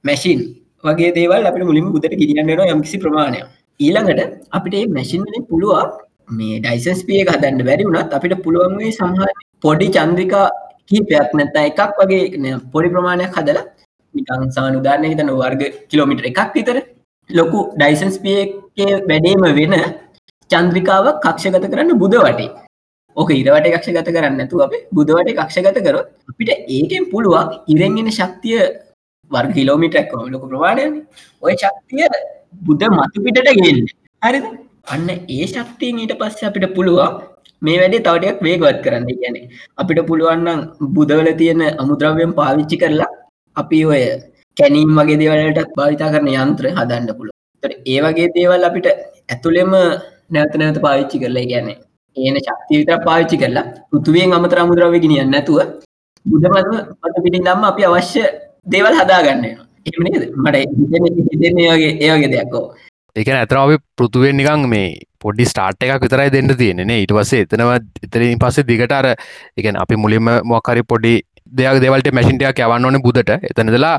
[0.04, 0.40] මැසින්
[0.84, 3.40] වගේ දේවල් අපිට මුලින් බුදට ගෙනියන්නනවා යම්කිසි ප්‍රමාණය
[3.80, 5.90] ඊළඟට අපිට මැසින්ලින් පුළුවන්
[6.30, 9.22] මේ ඩයිසන්ස් පිය හදන්න බැරි වුණත් අපිට පුළුවන්ගේ සමහ
[9.62, 10.46] පොඩි චන්ද්‍රිකා
[10.88, 13.66] කීපයක් නැත්ත එකක් වගේ පොඩි ප්‍රමාණයක් හදලා
[14.14, 16.78] නිකං සානුදාරණය හිතන වර්ග කිලෝමිට එකක් විතර
[17.30, 19.76] ලොකු ඩයිසන්ස් පියගේ වැඩේම වෙන
[20.50, 22.50] චන්ද්‍රිකාවක් කක්ෂගත කරන්න බුද වටේ
[23.16, 28.60] ඕක ඉරවට එකක්ෂ ගත කරන්න ඇතු අප බුදවට කක්ෂගත කරොත් අපිට ඒකෙන් පුළුවන් ඉරෙන්ගෙන ශක්තිය
[29.30, 30.94] වර්ග කිලෝමිටක් ලොක ප්‍රවාණයන
[31.42, 32.06] ඔය ශක්තිය
[32.62, 33.90] බුද්ධ මතු පිටට ගෙල්න්න
[34.22, 34.40] හරි
[34.86, 37.18] අන්න ඒ ශක්තියෙන් ඊට පස්ස අපිට පුළුවන්
[37.62, 39.36] මේ වැඩේ තවටයක් වේගවත් කරන්න ගැන
[39.78, 40.60] අපිට පුළුවන්නම්
[40.94, 43.10] බුදවල තියෙන අමුද්‍රව්‍යම් පාවිච්චි කරලා
[43.56, 44.02] අපි ඔය
[44.56, 47.36] කැනීම් වගේ දේවලට භාවිතා කරන යන්ත්‍ර හදන්න පුළුව
[47.86, 48.88] ඒ වගේ දේවල් අපිට
[49.28, 49.72] ඇතුළෙම
[50.30, 51.78] නැවත නැවත පාවිච්චි කරලා ගැනේ
[52.16, 55.60] ඒන ශක්තිවිත පාවිච්චි කරලා පෘතුවෙන් අමතර අමුද්‍රව ගෙනියන්න නැතුව
[56.26, 58.24] බුදමත්ම පට පිටින් දම්ම අපි අවශ්‍ය
[58.66, 59.44] දේවල් හදාගන්න
[59.88, 60.56] එමනේද මට
[61.32, 62.64] හිතන්නේ වගේ ඒවගේ දෙයක්කෝ
[63.16, 67.72] ඒක ඇතරාව පෘතුවෙන් නිකං මේ පොඩි ස්ටාර්ට් එකක් විතරයි දෙන්න තියෙනෙ ඉට පස්සේ එතනව
[68.06, 69.08] එතරින් පස්සේ දිගට අර
[69.56, 71.14] එකන අපි මුලින්ම මොකරි පොඩි
[71.52, 73.30] දෙයක් දෙවලට මැසින්ටයක් යවන්න ඕන බුදට.
[73.42, 73.96] එතනදලා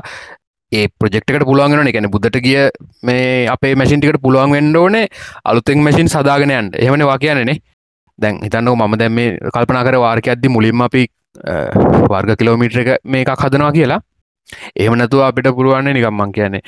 [0.72, 2.70] ඒ ප්‍රෙක්ට පුළුවන් එකන බුදට ගිය
[3.02, 5.06] මේ අපේ මැසින්ටිකට පුළුවන් වෙන්ඩ ඕනේ.
[5.44, 7.60] අලුතෙන් මැසින් සදාගෙනයන්ට එහමන වා කියනෙ
[8.18, 11.06] දැන් හිතන්නක මම දැම් මේ කල්පනා කර වාර්ක අද්දි මුලින්ම අපි
[12.12, 14.00] වර්ග කිලෝමිට්‍ර එක මේකක් හදනවා කියලා.
[14.76, 16.62] එහමනතු අපිට පුළුවන්න නිකම්මං කියන්නේ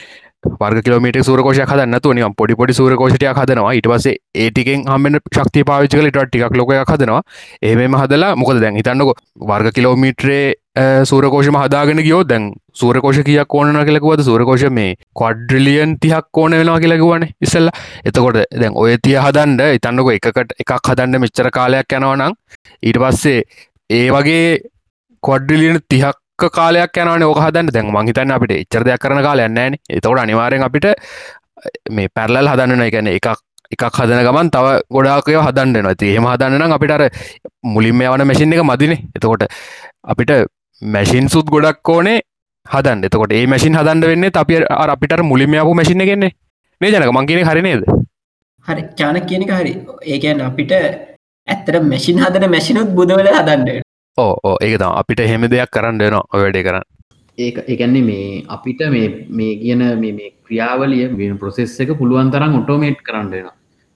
[0.60, 3.72] වර්ග කිලෝමට සූරකෝෂ හදන්නතු නිකම් පොඩි පොඩි සූරකෝෂටය හදනවා.
[3.78, 7.22] ඉට පසේ ඒටිකෙන් හමෙන් ශක්ති පාවිචකල ටිකක් ලොකයක් හදනවා.
[7.62, 9.14] ඒම හදලා මොකද දැන් හිතන්නක
[9.50, 12.46] වර්ග කිලෝමීට්‍රේ සූරකෝෂම හදාගෙන ගියෝ දැන්
[12.80, 17.68] සූරකෝෂ කියක් ඕන කියලකුවද සූරකෝෂ මේ කොඩ්ඩලියන් තිහක් ඕන වෙනවා කියලකුවන ඉස්සල්ල.
[18.04, 22.34] එතකොට දැන් ඔය තිය හදන්ඩ ඉතන්නක එකකට එකක් හදන්න මෙච්චර කාලයක් යනවනම්
[22.82, 23.42] ඊට පස්සේ
[23.90, 24.58] ඒ වගේ
[25.22, 27.70] කොඩ්ඩලියන තිහක් කාලයක් යනන ඕක හදන්න.
[27.70, 30.90] දැන් මහිතන්න අපිට එච්චර දෙයක් කරන කාලයන්නෑන එතකොට අනිවාරෙන් අපිට
[31.90, 33.30] මේ පැරලල් හදන්න එකන එකක්
[33.76, 37.22] එකක් හදන ගමන් තව ගොඩාකය හදන්න නති එහෙම හදන්නනම් අපිට
[37.62, 39.00] මුලින්ම යවන මැසින් එක මදිනේ.
[39.14, 39.46] එතකොට
[40.02, 40.34] අපිට
[40.84, 42.18] මැසින් සුත් ගොඩක් ඕනේ
[42.66, 46.32] හදන් එතකොට ඒ මැසින් හදන්න වෙන්න අපි අපිට මුලින්මයාපු මැසින ගෙන්නේ
[46.80, 47.84] මේ ජනක මංගෙන හරිනේද
[48.66, 49.72] හරි චාන කියනක හරි.
[50.04, 53.80] ඒකන් අපිට ඇත්තට මැසින් හදන මැසිනුත් බුදවල හදන්ඩ
[54.18, 56.86] ඕ ඕ ඒක තම අපිට හෙම දෙයක් කරන්න දෙනවා ඔ වැඩේ කරන්න.
[57.38, 63.00] ඒක එකන්නේ මේ අපිට මේ මේ කියන මේ ක්‍රියාවලිය වෙන ප්‍රසෙස් එක පුළුවන් තරම් ඔටෝමේට්
[63.06, 63.48] කරන්න වෙන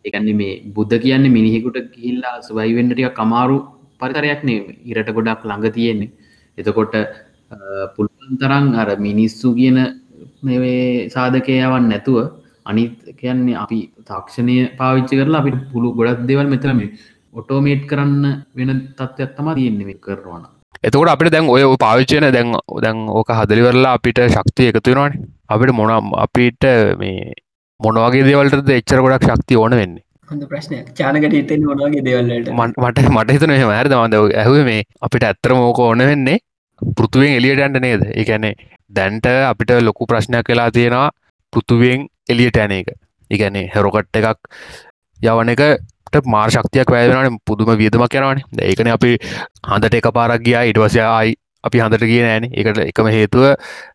[0.04, 3.58] එකන්නේ මේ බුද්ධ කියන්නේ මිනිහෙකුට ගිහිල්ලා සවයිවෙන්ඩටිය කමාරු
[4.00, 4.58] පරිතරයක් නේ.
[4.90, 6.10] ඉරට ගොඩක් ළඟ තියෙන්නේ
[6.58, 6.94] එතකොට
[7.94, 9.78] පුළුවන් තරන් අර මිනිස්සු කියන
[10.42, 12.18] මේ සාධකයවන් නැතුව
[12.66, 16.80] අනිත් කියන්නේ අපි තාක්ෂණය පාවිච්චි කරලා අපිට පුළු ගොඩක් දෙවල් මෙතරම
[17.34, 20.44] ඔටෝමේට් කරන්න වෙන තත්ත්වත් තම තියෙන්නේ කරවාන
[20.82, 25.14] එතකොට අපිට දැන් ඔය පාවිච්චයන දැන් දැන් ඕක හදලිවරලා අපිට ශක්තිය එකතුවෙනවාන
[25.48, 26.68] අපිට මොනම් අපිට
[26.98, 27.32] මේ
[27.80, 30.04] මොනවගේ දේවල්ට එච්චර ගොඩක් ශක්ති ඕන වෙන්නේ?
[30.28, 30.86] හොඳ ප්‍රශ්නයක්.
[30.92, 35.80] චානකට හිතෙන් මොනවාගේ දේවල්ලට මට මට හිතන මෙහම ඇරද මද ඇහුව මේ අපිට ඇත්තර මෝක
[35.80, 36.38] ඕන වෙන්නේ
[36.96, 38.02] පෘතුවෙන් එලියට ඇන්ට නේද?
[38.14, 38.54] එකැනේ
[38.90, 41.10] දැන්ට අපිට ලොකු ප්‍රශ්නයක් වෙලා තියෙනවා
[41.52, 42.94] පෘතුවෙන් එලියට ඇන එක.
[43.30, 44.38] ඉගැනේ හැරොකට් එකක්
[45.20, 51.34] යවන එකට මාර් ශක්තියක් වැෑවෙනට පුදුම වියදම කරනවාන ඒකන අපි හඳට එක පාරක් ගියා ඉටවසයයි
[51.64, 52.48] අපි හඳට කිය නෑන.
[52.52, 53.44] එකට එකම හේතුව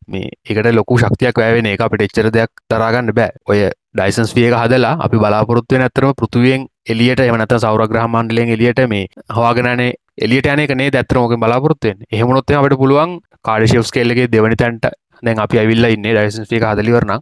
[0.08, 3.32] මේ එකට ලොකු ශක්තියක් වැෑවෙන එක අපිට එච්චර දෙයක් තරගන්න බෑ.
[3.50, 10.47] ඔය ඩයිසන්ස් වියක හදලා අපි බලාපොරොත්තුව නැතරම පෘතුවෙන් එලියට එමනත සෞරග්‍රහමන්ඩලෙන් එලියට මේ හවාගෙනනේ එලියට
[10.47, 13.13] යනකනේ දැත්තරමක බලාපොරත්තුවෙන් එහෙමනොත් අපට පුළුවන්
[13.45, 14.86] කාඩශියස් කෙල්ලගේ දෙවනි තැන්ට
[15.23, 17.13] දැන් අපි ඇවිල්ල ඉන්න ඩයිසන්ස් වියක හදලිවරන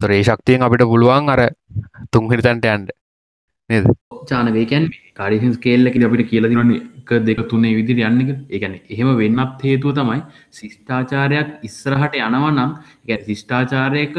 [0.00, 1.42] තරේ ශක්තියෙන් අපිට පුළුවන් අර
[2.10, 2.94] තුන්හිරි තැන්ට යන්ඩ
[3.70, 3.84] නේද?
[4.24, 9.92] චානවේකැන් කාඩිසින් ස්කේල්ලක අපිට කියල දිනන්නේ එක දෙක තුන්නේ විදිර යන්නක එකන එහෙම වෙන්නත් හේතුව
[9.94, 10.20] තමයි
[10.52, 12.72] ශිෂ්ඨාචාරයක් ඉස්සරහට යනවනම්
[13.06, 14.16] එක ශිෂ්ඨාචාරයක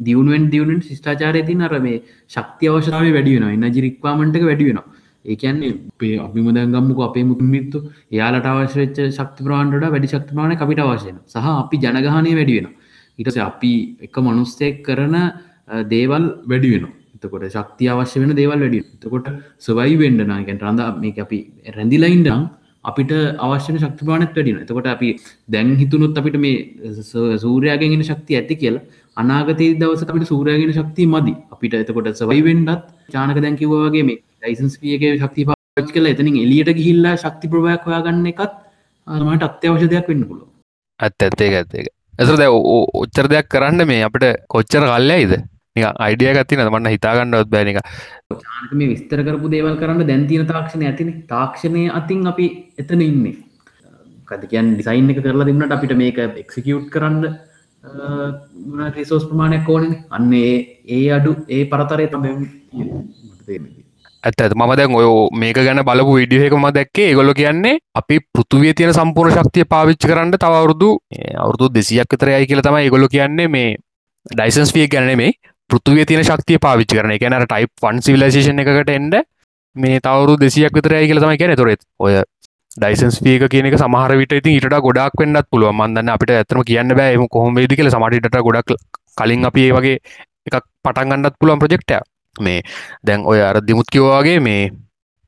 [0.00, 6.48] දියුණුවෙන් දියුණෙන් ශිෂ්ඨාචාරය ති අර මේ ශක්ති අවශාව වැඩියෙන එන්න ජිරික්වාමටක වැඩියෙනවා ඒකන්නේ පේ අපිම
[6.50, 7.78] දැගම්මුක අපේ මුතුමිත්තු
[8.10, 12.68] යාලට අවශ්‍යච්ච ශක්ති ප්‍රාන්ඩට වැඩි ශක්ති ප්‍රාණ අපිට අවශයන සහ අපි ජනගහනය වැඩි වෙන
[13.18, 15.16] ඉටස අපි එක මනුස්තයක් කරන
[15.88, 19.28] දේවල් වැඩි වෙන එතකොට ශක්ති අවශ්‍ය වෙන දේවල් වැඩි තකොට
[19.58, 21.38] සවයි වෙන්ඩනාගෙන් රඳ මේ අපි
[21.76, 22.42] රැඳිලයින්ඩම්
[22.84, 25.08] අපිට අවශ්‍යන ශක්ති ප්‍රාණත් වැඩින එතකොට අපි
[25.48, 26.56] දැන් හිතුනොත් අපිට මේ
[27.38, 28.84] සූරයාගෙන් ශක්ති ඇති කියලා
[29.16, 31.34] අනාගතයේ දවස අපිට සූරයාගෙන ශක්ති මදි.
[31.52, 37.14] අපිට එතකොට සවයි වෙන්ඩත් චානක දැන්කිවවාගේ මේ ලයිසන්ස් පියගේ ශක්ති පාච් කල එතනින් එලියට ගිහිල්ලා
[37.16, 38.52] ශක්ති ප්‍රභයක් හොයාගන්න එකත්
[39.06, 40.48] මට අත්‍යවශ්‍ය දෙයක් වෙන්න පුළුව
[41.00, 42.50] ඇත්ත ඇත්තේ ඇත්තේ ඇසර දැ
[42.98, 45.34] ඔච්චර දෙයක් කරන්න මේ අපිට කොච්චර කල්ලයිද
[45.76, 47.78] අයිඩිය ගත්තින මන්න හිතාගන්නවත් බෑනික
[48.72, 51.10] මේ විස්තර කරපු දේවල් කරන්න දැන්තින තාක්ෂණය ඇතින.
[51.28, 52.46] තාක්ෂණය අතින් අපි
[52.78, 53.36] එතන ඉන්නේ.
[54.26, 57.22] කදකයන් ඩිසයින් එක කරලා දෙන්නට අපිට මේක එක්සිකියුට් කරන්න
[58.96, 62.26] රිසෝස් ප්‍රමාණයක් ඕන අන්නේ ඒ අඩු ඒ පරතරය තම
[64.24, 67.14] ඇත ම දැන් ඔය මේක ගැන බලපු විඩියහෙකම දැක්කේ.
[67.14, 70.90] ගොල කියන්නේ අපි පෘතුවිය තියෙන සම්පූර්ණ ශක්තිය පාවිච්ච කරන්න තවරුදු
[71.36, 73.48] අවුරදු දෙසියක් තරයයි කියල තමයි ගොල කියන්නේ.
[73.48, 73.78] මේ
[74.26, 75.08] ඩයිසන්ස් විය ගැන
[75.70, 77.10] මේ පෘතුවිය තියෙන ශක්තිය පාවිච්ච කරන.
[77.10, 79.14] එකැන ටයිප් ෆන් සිවිලේෂන් එකට එන්ඩ
[79.76, 82.22] මේ තවරු දෙසියක් විතරයි කියල තමයි කියන තොරෙත් ඔය
[82.76, 87.26] ඩයිසන්ස් පියක කියනක සමහර විට ඉතින් ඉට ගොඩක් වෙන්නත් පුළුව මන්දන්න අපිට ඇතම කියන්න බෑම
[87.28, 87.90] කොහොමේදි කියල.
[87.90, 88.74] සමටිට ගොඩක්
[89.16, 89.96] කලින් අපි ඒ වගේ
[90.46, 92.00] එකක් පටන්ගන්නත් පුළුවන් ප්‍රජෙක්ටය
[92.36, 92.60] මේ
[93.04, 94.70] දැන් ඔය අර දිමුත්කිවවාගේ මේ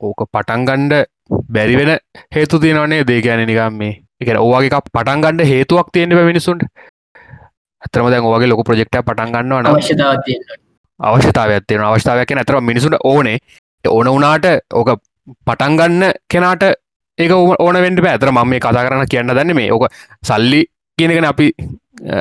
[0.01, 1.05] ඕක පටන්ගණ්ඩ
[1.49, 1.97] බැරිවෙන
[2.31, 6.67] හේතු තියෙනවන්නේ දේ ගැන නිකම් මේ එක ඕවාගේ පටන්ගණ්ඩ හේතුවක් තියෙන මිනිසුන්ට
[7.83, 9.67] ඇතරම දැන් ඕගේ ලොක ප්‍රජෙක්ට පටන්ගන්නවන
[10.99, 13.37] අවශ්‍යතාව තියෙන අවස්ථාවයක් ඇතර මිනිසුට ඕනේ.
[13.85, 14.89] ඕන වනාට ඕක
[15.47, 16.63] පටන්ගන්න කෙනාට
[17.17, 19.71] ඒක ඕන වෙන්ට පැතර ම මේ කතා කරන්න කියන්න දන්න මේ.
[19.71, 19.87] ඕක
[20.23, 20.61] සල්ලි
[20.97, 21.51] කියනගෙන අපි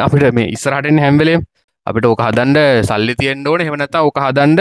[0.01, 1.39] අපිට මේ ඉස්සරහටෙන් හැම්වලේ
[1.87, 3.61] අපිට ඕක හදන්ඩ සල්ලි තියෙන්ට ඕන.
[3.61, 4.61] හෙමනත ඕක හදන්ඩ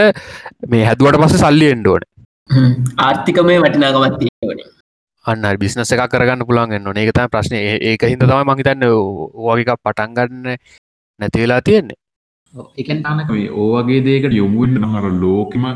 [0.68, 2.06] මේ හැදුවට පස සල්ලි එන්ඩෝන
[2.98, 4.62] ආර්ථිකමය වටිනාගමත් තියෙන
[5.24, 7.58] අන්න බිස්නස එක කරගන්න පුළන් එන්න ඒකතම ප්‍රශ්නය
[7.90, 10.56] ඒක හිද තම මහිතන්න ඕගේක පටන්ගන්න
[11.22, 11.98] නැතිවෙලා තියෙන්නේ.
[12.80, 15.66] එකන් තනක මේ ඕවගේ දේකට යොමුුවෙන්ට හර ලෝකම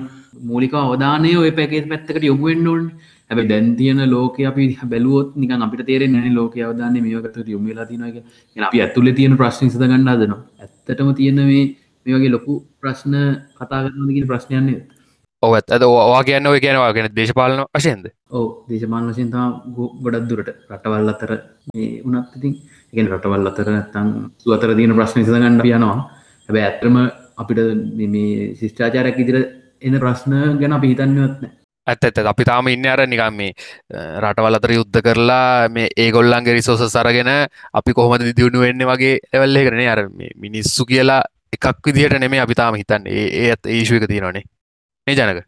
[0.49, 2.89] මූලික අවධානය ඔය පැකේ පැත්තකට යොමුුවෙන් ඕන්.
[3.31, 8.19] හැබ දැන්තියන ලෝක අපි බැලුවොත් නික අපිට තේරෙන් නැ ලෝක අවධානය මේකට යොමලා තිනක
[8.57, 11.65] අපි ඇතුල තියෙන ප්‍රශ්න සද ගන්න අදනවා ඇත්තටම තියෙන මේ
[12.07, 13.15] මේ වගේ ලොකු ප්‍රශ්න
[13.59, 14.83] කතා කරනගෙන ප්‍රශ්නයන්නේ
[15.43, 18.07] ඔව ඇත් වා කියන්න ඔය කියනවා ගෙන දේශපාලන වශයෙන්ද?
[18.31, 19.51] ඕ දේශපාලන වශයෙන් තම
[20.05, 21.33] ගොඩක් දුරට රටවල් අතර
[21.75, 22.55] මේ උනත් ඉතින්
[22.93, 24.09] එකෙන් රටවල් අතර නැත්තං
[24.43, 25.99] සුවතර දීන ප්‍රශ්න සිද ගන්න යනවා.
[26.49, 26.97] හැබැ ඇත්‍රම
[27.37, 27.61] අපිට
[27.99, 29.39] මේ ශිෂ්ඨාචාරයක් ඉදිර
[29.83, 31.55] එන ප්‍රශ්න ගැන අපි හිතන්නවත්නෑ
[31.87, 33.53] ඇත ඇත අපි තාම ඉන්න අර නිකම් මේ
[34.23, 37.31] රටවල් අතර යුද්ධ කරලා මේ ඒගොල්ලන්ගේ රිසෝස සරගෙන
[37.81, 40.03] අපි කොහොමද දියුණු වෙන්න වගේ එවල්ලේ කරන අර
[40.45, 41.23] මිනිස්සු කියලා
[41.57, 43.07] එකක් විදිහට නෙමේ අපි තාම හිතන්න.
[43.07, 44.45] ඒ ඒත් ඒශුවක තියෙනවානේ
[45.07, 45.41] මේ ජනක?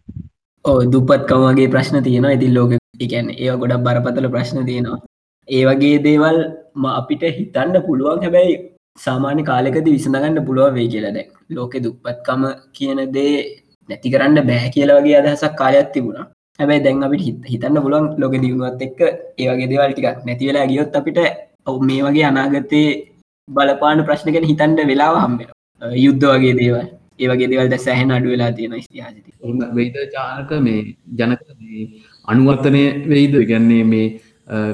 [0.64, 2.37] ඕ දුපත්කමගේ ප්‍රශ්න තියෙනවා.
[2.38, 5.01] ඉතින් ලෝක එකැන් ඒ ගොඩක් බරපතල ප්‍රශ්න තියෙනවා
[5.48, 6.38] ඒ වගේ දේවල්
[6.76, 8.20] ම අපිට හිතන්න පුළුවන්.
[8.24, 8.56] හැබැයි
[8.98, 13.34] සාමාන්‍ය කාලෙකද විසඳගන්න පුළුව වේ කියලා දැක් ලෝකෙ දුප්පත්කම කියන දේ
[13.88, 16.26] නැති කරන්න බෑ කියලා වගේ අදහසක් කාලයක් තිබුණා.
[16.58, 19.00] හැබැයි දැන් අපිට හිතන්න පුළුවන් ලොක දියුණුවත් එක්ක
[19.38, 21.18] ඒවගේ දේවල් ටිකක් නැතිවෙලා ගියොත් අපිට
[21.66, 22.88] ඔවු මේ වගේ අනාගතයේ
[23.48, 25.50] බලපාන ප්‍රශ්න ගැන හිතන්ට වෙලාව හම්බෙන
[25.98, 26.87] යුද්ධ වගේ දේවල්
[27.18, 30.80] ඒවගේ දෙවල් ද සැහන අඩු වෙලා තියෙන ස්තිහාසිති එම වෙයිද චානක මේ
[31.18, 31.84] ජනක මේ
[32.28, 32.82] අනුවර්තනය
[33.12, 34.06] වෙයිද ගැන්නේ මේ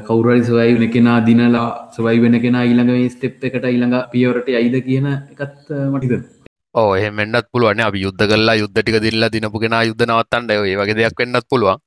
[0.09, 4.77] කවුරරි සොවයි වෙන කෙනා දිනලා සොවයි වෙන කෙනා ඊළඟ මේ ස්ටෙප් එකට ඊළඟ පියවරට අයිද
[4.89, 6.25] කියන එකත් මටිද
[6.75, 10.97] ඕ එහෙමෙන්න්නත් පුළුවන් අපි යුද්ධ කල්ලා යුද්ධ ටික දිල්ලා දිනපු කෙන යුද්ධ නවත්තන්ට ඒ වගේ
[11.01, 11.83] දෙයක් වෙන්නත් පුළුවන්.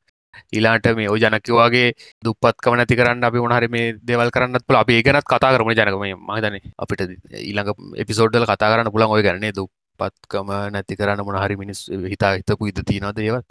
[0.56, 1.88] ඊලාට මේ ඔය ජනකවාගේ
[2.26, 6.58] දුපත්කම නැති කරන්න අපි උනහරි මේ දෙවල් කරන්න පුල අපි ඒගනත් කතා කරම ජනකම මහිතන
[6.78, 7.04] අපිට
[7.42, 7.72] ඊළඟ
[8.04, 11.82] එපිසෝඩ්ඩල කතා කරන්න පුළන් ඔය ගන්නේ දුපත්කම නැති කරන්න මොනහරි මිනිස්
[12.14, 13.48] හිතා හිතපු ඉද තිනද ඒවත්?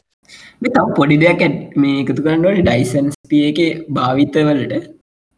[0.74, 1.42] තම් පොඩි දෙයක්
[1.76, 3.60] මේ එකතු කරන්නට ඩයිසන්ස් පිය එක
[3.96, 4.74] භාවිතවලට.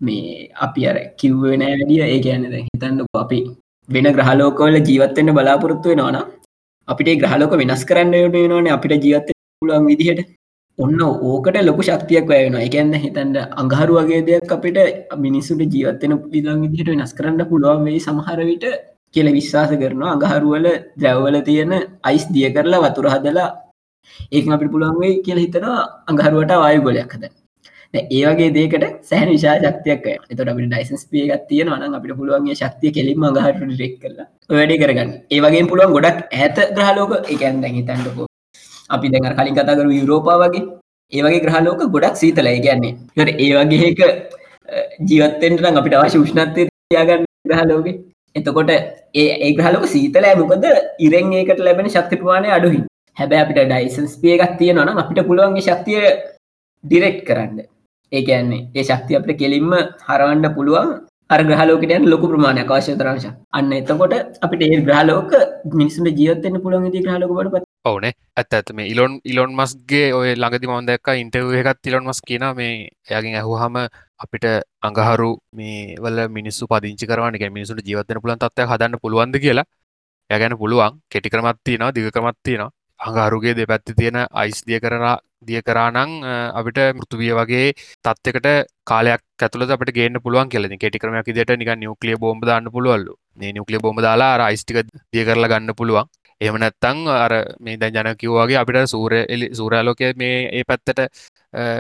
[0.01, 2.03] මේ අපි අර කිව්වෙන වැඩිය.
[2.07, 3.41] ඒ කියන්නද හිතන්න අපි
[3.89, 6.19] වෙන ග්‍රහලෝකවල ජීවත්තෙන්ට බලාපොරොත්තුව නෝන
[6.89, 9.31] අපිට ග්‍රහලෝක වෙනස් කරන්න යුට නොන අපිට ජීවත්ත
[9.63, 10.21] පුළුවන් විදිහට.
[10.79, 14.79] ඔන්න ඕකට ලොකු ශක්තියක් වැයන එකන්න හිතන්ට අඟහරු වගේ දෙයක් අපිට
[15.25, 18.67] මිනිස්සුට ජීවත්තන විදන් විදිහට වෙනස් කරන්න පුළුවන් වෙයි සමහරවිට
[19.15, 20.13] කියල විශ්වාස කරනවා.
[20.15, 20.67] අඟහරුවල
[21.03, 21.73] දැව්වල තියෙන
[22.09, 23.49] අයිස් දිය කරලා වතුර හදලා
[24.31, 27.35] ඒක අපිට පුළුවන් වෙයි කියල හිතනවා අඟහරුවට වායු ගොලයක් හද
[27.95, 33.25] ඒවගේ දේකට සෑන විශා ශක්තියක් එතට අපට ඩයිසන්ස් පියගත් තියෙන වන අපිට පුළුවන්ගේ ශක්තිය කෙලින්ම
[33.29, 35.11] අඟහරට රෙක් කරලා වැඩි කරගන්න.
[35.31, 38.27] ඒවගේ පුළුවන් ගොඩක් ඇත ග්‍රහලෝක එකන් දැ හිතන්නකෝ
[38.91, 40.65] අපි දැඟ කලින් කතා කරු යුරෝපා වගේ.
[41.13, 42.59] ඒවගේ ග්‍රහලෝක ගොඩක් සීතලයි.
[42.61, 44.01] ගැන්නේ ට ඒවගේක
[45.09, 47.89] ජීවත්තෙන්ට අපිට අවශ්‍ය උෂ්ණත්වය තියාගන්න ග්‍රහලෝක
[48.37, 50.65] එතකොට ඒ ඒ ග්‍රහලෝක සීතලෑ මොකද
[51.01, 52.81] ඉරෙන් ඒකට ලැබෙන ශක්තිපවානය අඩුහි
[53.19, 56.03] හැබැ අපිට ඩයිසන්ස් පියගත් තියෙනවන අපිට පුළුවන්ගේ ශක්තිය
[56.85, 57.59] ඩිරෙක්් කරන්න.
[58.13, 59.73] ඒකන්නේ ඒ ශක්තිය අපට කෙලින්ම
[60.09, 60.91] හරවන්න පුළුවන්
[61.31, 65.33] අර ග්‍රහලෝකට ලොකු ප්‍රමාණය අවශ්‍ය තරංශ අන්න එතකොට අපිට ඒ ග්‍රහලෝක
[65.75, 68.13] මිනිසුට ජීවත්තෙන් පුළුවන් ති ග්‍රහලෝකට පත් ඕනේ.
[68.37, 72.73] ඇත් ඇත මේ ඉලොන් ඉලොන් මස්ගේ ඔය ළඟදි මන්දක්ක ඉන්ටව එකත් ඉලොන් මස් කියන මේ
[73.11, 73.77] එයගින් ඇහුහම
[74.19, 74.47] අපිට
[74.83, 79.69] අඟහරු මේ වල මිනිස්සු පදිංචි කරවන්න මිනිසුට ජීවතන පුලන් තත්වය හදන්න පුළුවන්ද කියලා.
[80.31, 81.01] යගැන පුළුවන්.
[81.11, 85.97] කෙටි කරමත් තියෙනවා දිග කරමත් තියෙනවා අඟහරුගේ දෙපැත්ති තියෙන අයිස් දිය කරනා දිය කරානං
[86.55, 87.73] අපිට මෘතුවිය වගේ
[88.05, 93.15] තත්වකට කාලයක් ඇතුල අපට ගේන්න පුළුවන් කෙලෙ කෙටි කරමයක් දිට නික නියුක්ලිය බෝම්බ දාන්න පුළුවල්ලු
[93.37, 96.07] නියුක්ලිය බොම්බ දාලා රයිස්ටික දිය කරලා ගන්න පුළුවන්.
[96.41, 101.01] එම නැත්තං අර මේ දැන් ජනකිව්වාගේ අපිට සූර එලි සූරාලෝකය මේ ඒ පැත්තට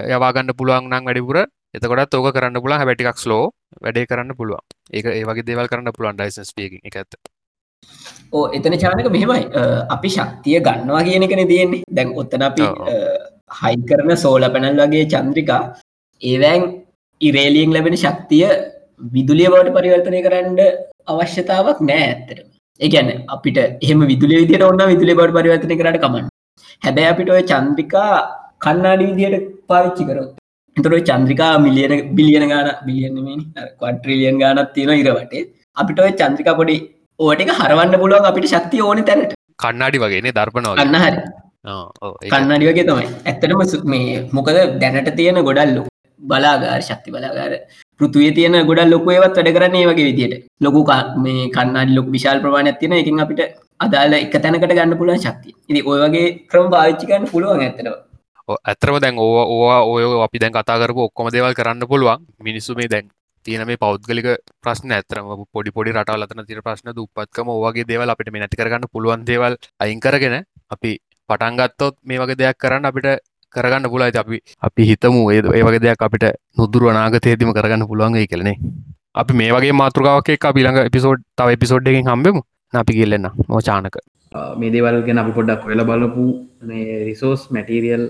[0.09, 1.46] යවාගන්න පුළුවන් නම් වැඩිපුර.
[1.74, 3.52] එතකොටත් ඕක කරන්න පුළන් හැටිකක් ස්ලෝ
[3.83, 4.64] වැඩේ කරන්න පුළුවන්.
[4.92, 7.38] ඒක ඒවගේ දේවල් කරන්න පුළුවන් ඩයිසන්ස් පියකින් එක ඇත
[8.32, 9.44] ඕ එතන චානක මෙහෙමයි.
[9.96, 11.84] අපි ශක්තිය ගන්නවා කියන එකන තියෙන්නේ.
[11.96, 12.66] දැන් ඔත්තන අපි
[13.60, 15.62] හයි කරන සෝල පැනල් වගේ චන්ද්‍රිකා
[16.22, 16.62] ඒවැන්
[17.20, 18.46] ඉරේලියෙන් ලැබෙන ශක්තිය
[19.14, 20.60] විදුලිය බවට පරිවර්තනය කරන්න
[21.12, 22.40] අවශ්‍යතාවක් නෑ ඇත්තට
[22.80, 26.26] ඒගැන අපිට එහම විදුල විදිට ඔන්න විදුලි බඩ පරිවර්තන කරට කමන්න.
[26.84, 28.10] හැබැ අපිට ඔය චන්ද්‍රිකා
[28.64, 30.30] කන්නාඩි විදියට පාවිච්චි කරොත්.
[30.76, 33.40] එතොර චන්ද්‍රිකා මිලියන බිලියන ගාන බිලියනමින්
[33.82, 35.48] කොට්‍රිලියන් ගානත් තියෙන ඉරවටේ.
[35.80, 36.76] අපිට ඔය චන්ද්‍රිකා පොඩි
[37.20, 39.33] ඕටික හරවන්න පුළුවන් අපිට ශක්තිය ඕන තැනට.
[39.62, 43.07] කන්නාඩි වගේනේ දර්පනව කන්න හරි කන්නඩි වගේ තමයි.
[43.28, 45.83] ඇත්තටම මේ මොකද දැනට තියෙන ගොඩල්ලු
[46.20, 47.52] බලාගාර ශක්ති බලාගාර.
[48.00, 50.44] පෘතුවේ තියෙන ගොඩල් ලොකුවේවත් වැඩ කරන්නේ වගේ විදියට.
[50.61, 50.85] ලොකු
[51.24, 53.42] මේ කන්නාඩි ලොක් විශාල් ප්‍රමාණයක් තියෙන එකින් අපිට
[53.81, 55.54] අදාල එක තැනකට ගන්න පුළුවන් ශක්තිය.
[55.70, 57.98] ඉදි ඔය වගේ ක්‍රම පාවිච්චිකන්න පුළුවන් ඇතනවා
[58.70, 62.22] ඇතරම දැන් ඕවා ඕවා ඔය අපි දැන් කතා කරපු ඔක්කොම දේවල් කරන්න පුළුවන්.
[62.46, 63.11] මිනිස්සු මේ දැන්
[63.48, 68.32] තියෙන මේ පෞද්ගලික ප්‍රශ්න ඇතරම පොඩි පොඩි රටවල් අතන තිර ප්‍රශ්න දුපත්කම ඕගේ දේවල් අපිට
[68.32, 70.37] මේ නැති කරගන්න පුළුවන් දේවල් අයින් කරගෙන
[70.70, 70.92] අපි
[71.28, 73.08] පටන්ගත්තොත් මේ වගේ දෙයක් කරන්න අපිට
[73.54, 78.56] කරගන්න පුලා අපි අපි හිතමු ඒ ඒ වගේ දෙයක් අපිට නුදුරුව නාගතයේදීම කරගන්න පුළුවන්ගේ කලනේ
[79.14, 82.40] අපි මේ වගේ මාතෘකාවක අපිළඟ එපිසෝඩ් තව එපිසෝඩ්ඩකින් හම්බෙමු.
[82.72, 83.96] අපි කියල්ලන්න මෝචානක
[84.61, 86.24] මේ දේවල් ගැන අපි පොඩ්ඩක් වෙල බලපු
[87.09, 88.04] රිසෝස් මැටීරියල්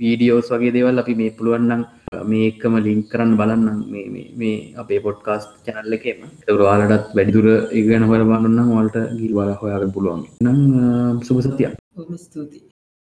[0.00, 1.82] වීඩියෝස් වගේ දේවල් අපි මේ පුළුවන්නම්
[2.24, 3.66] මේකම ලිංක් කරන්න බලන්න
[4.40, 6.20] මේ අපේ පොඩ්කාස්ට චැනල්ල එකම.
[6.44, 7.48] තවරවාලටත් වැඩිදුර
[7.80, 10.24] ඉගන හොල බලන්න වලට ගිල් වල හොයාග පුළුවන්.
[10.44, 11.74] නම් සුභ සතියක්.
[12.24, 12.65] ස්තුතියි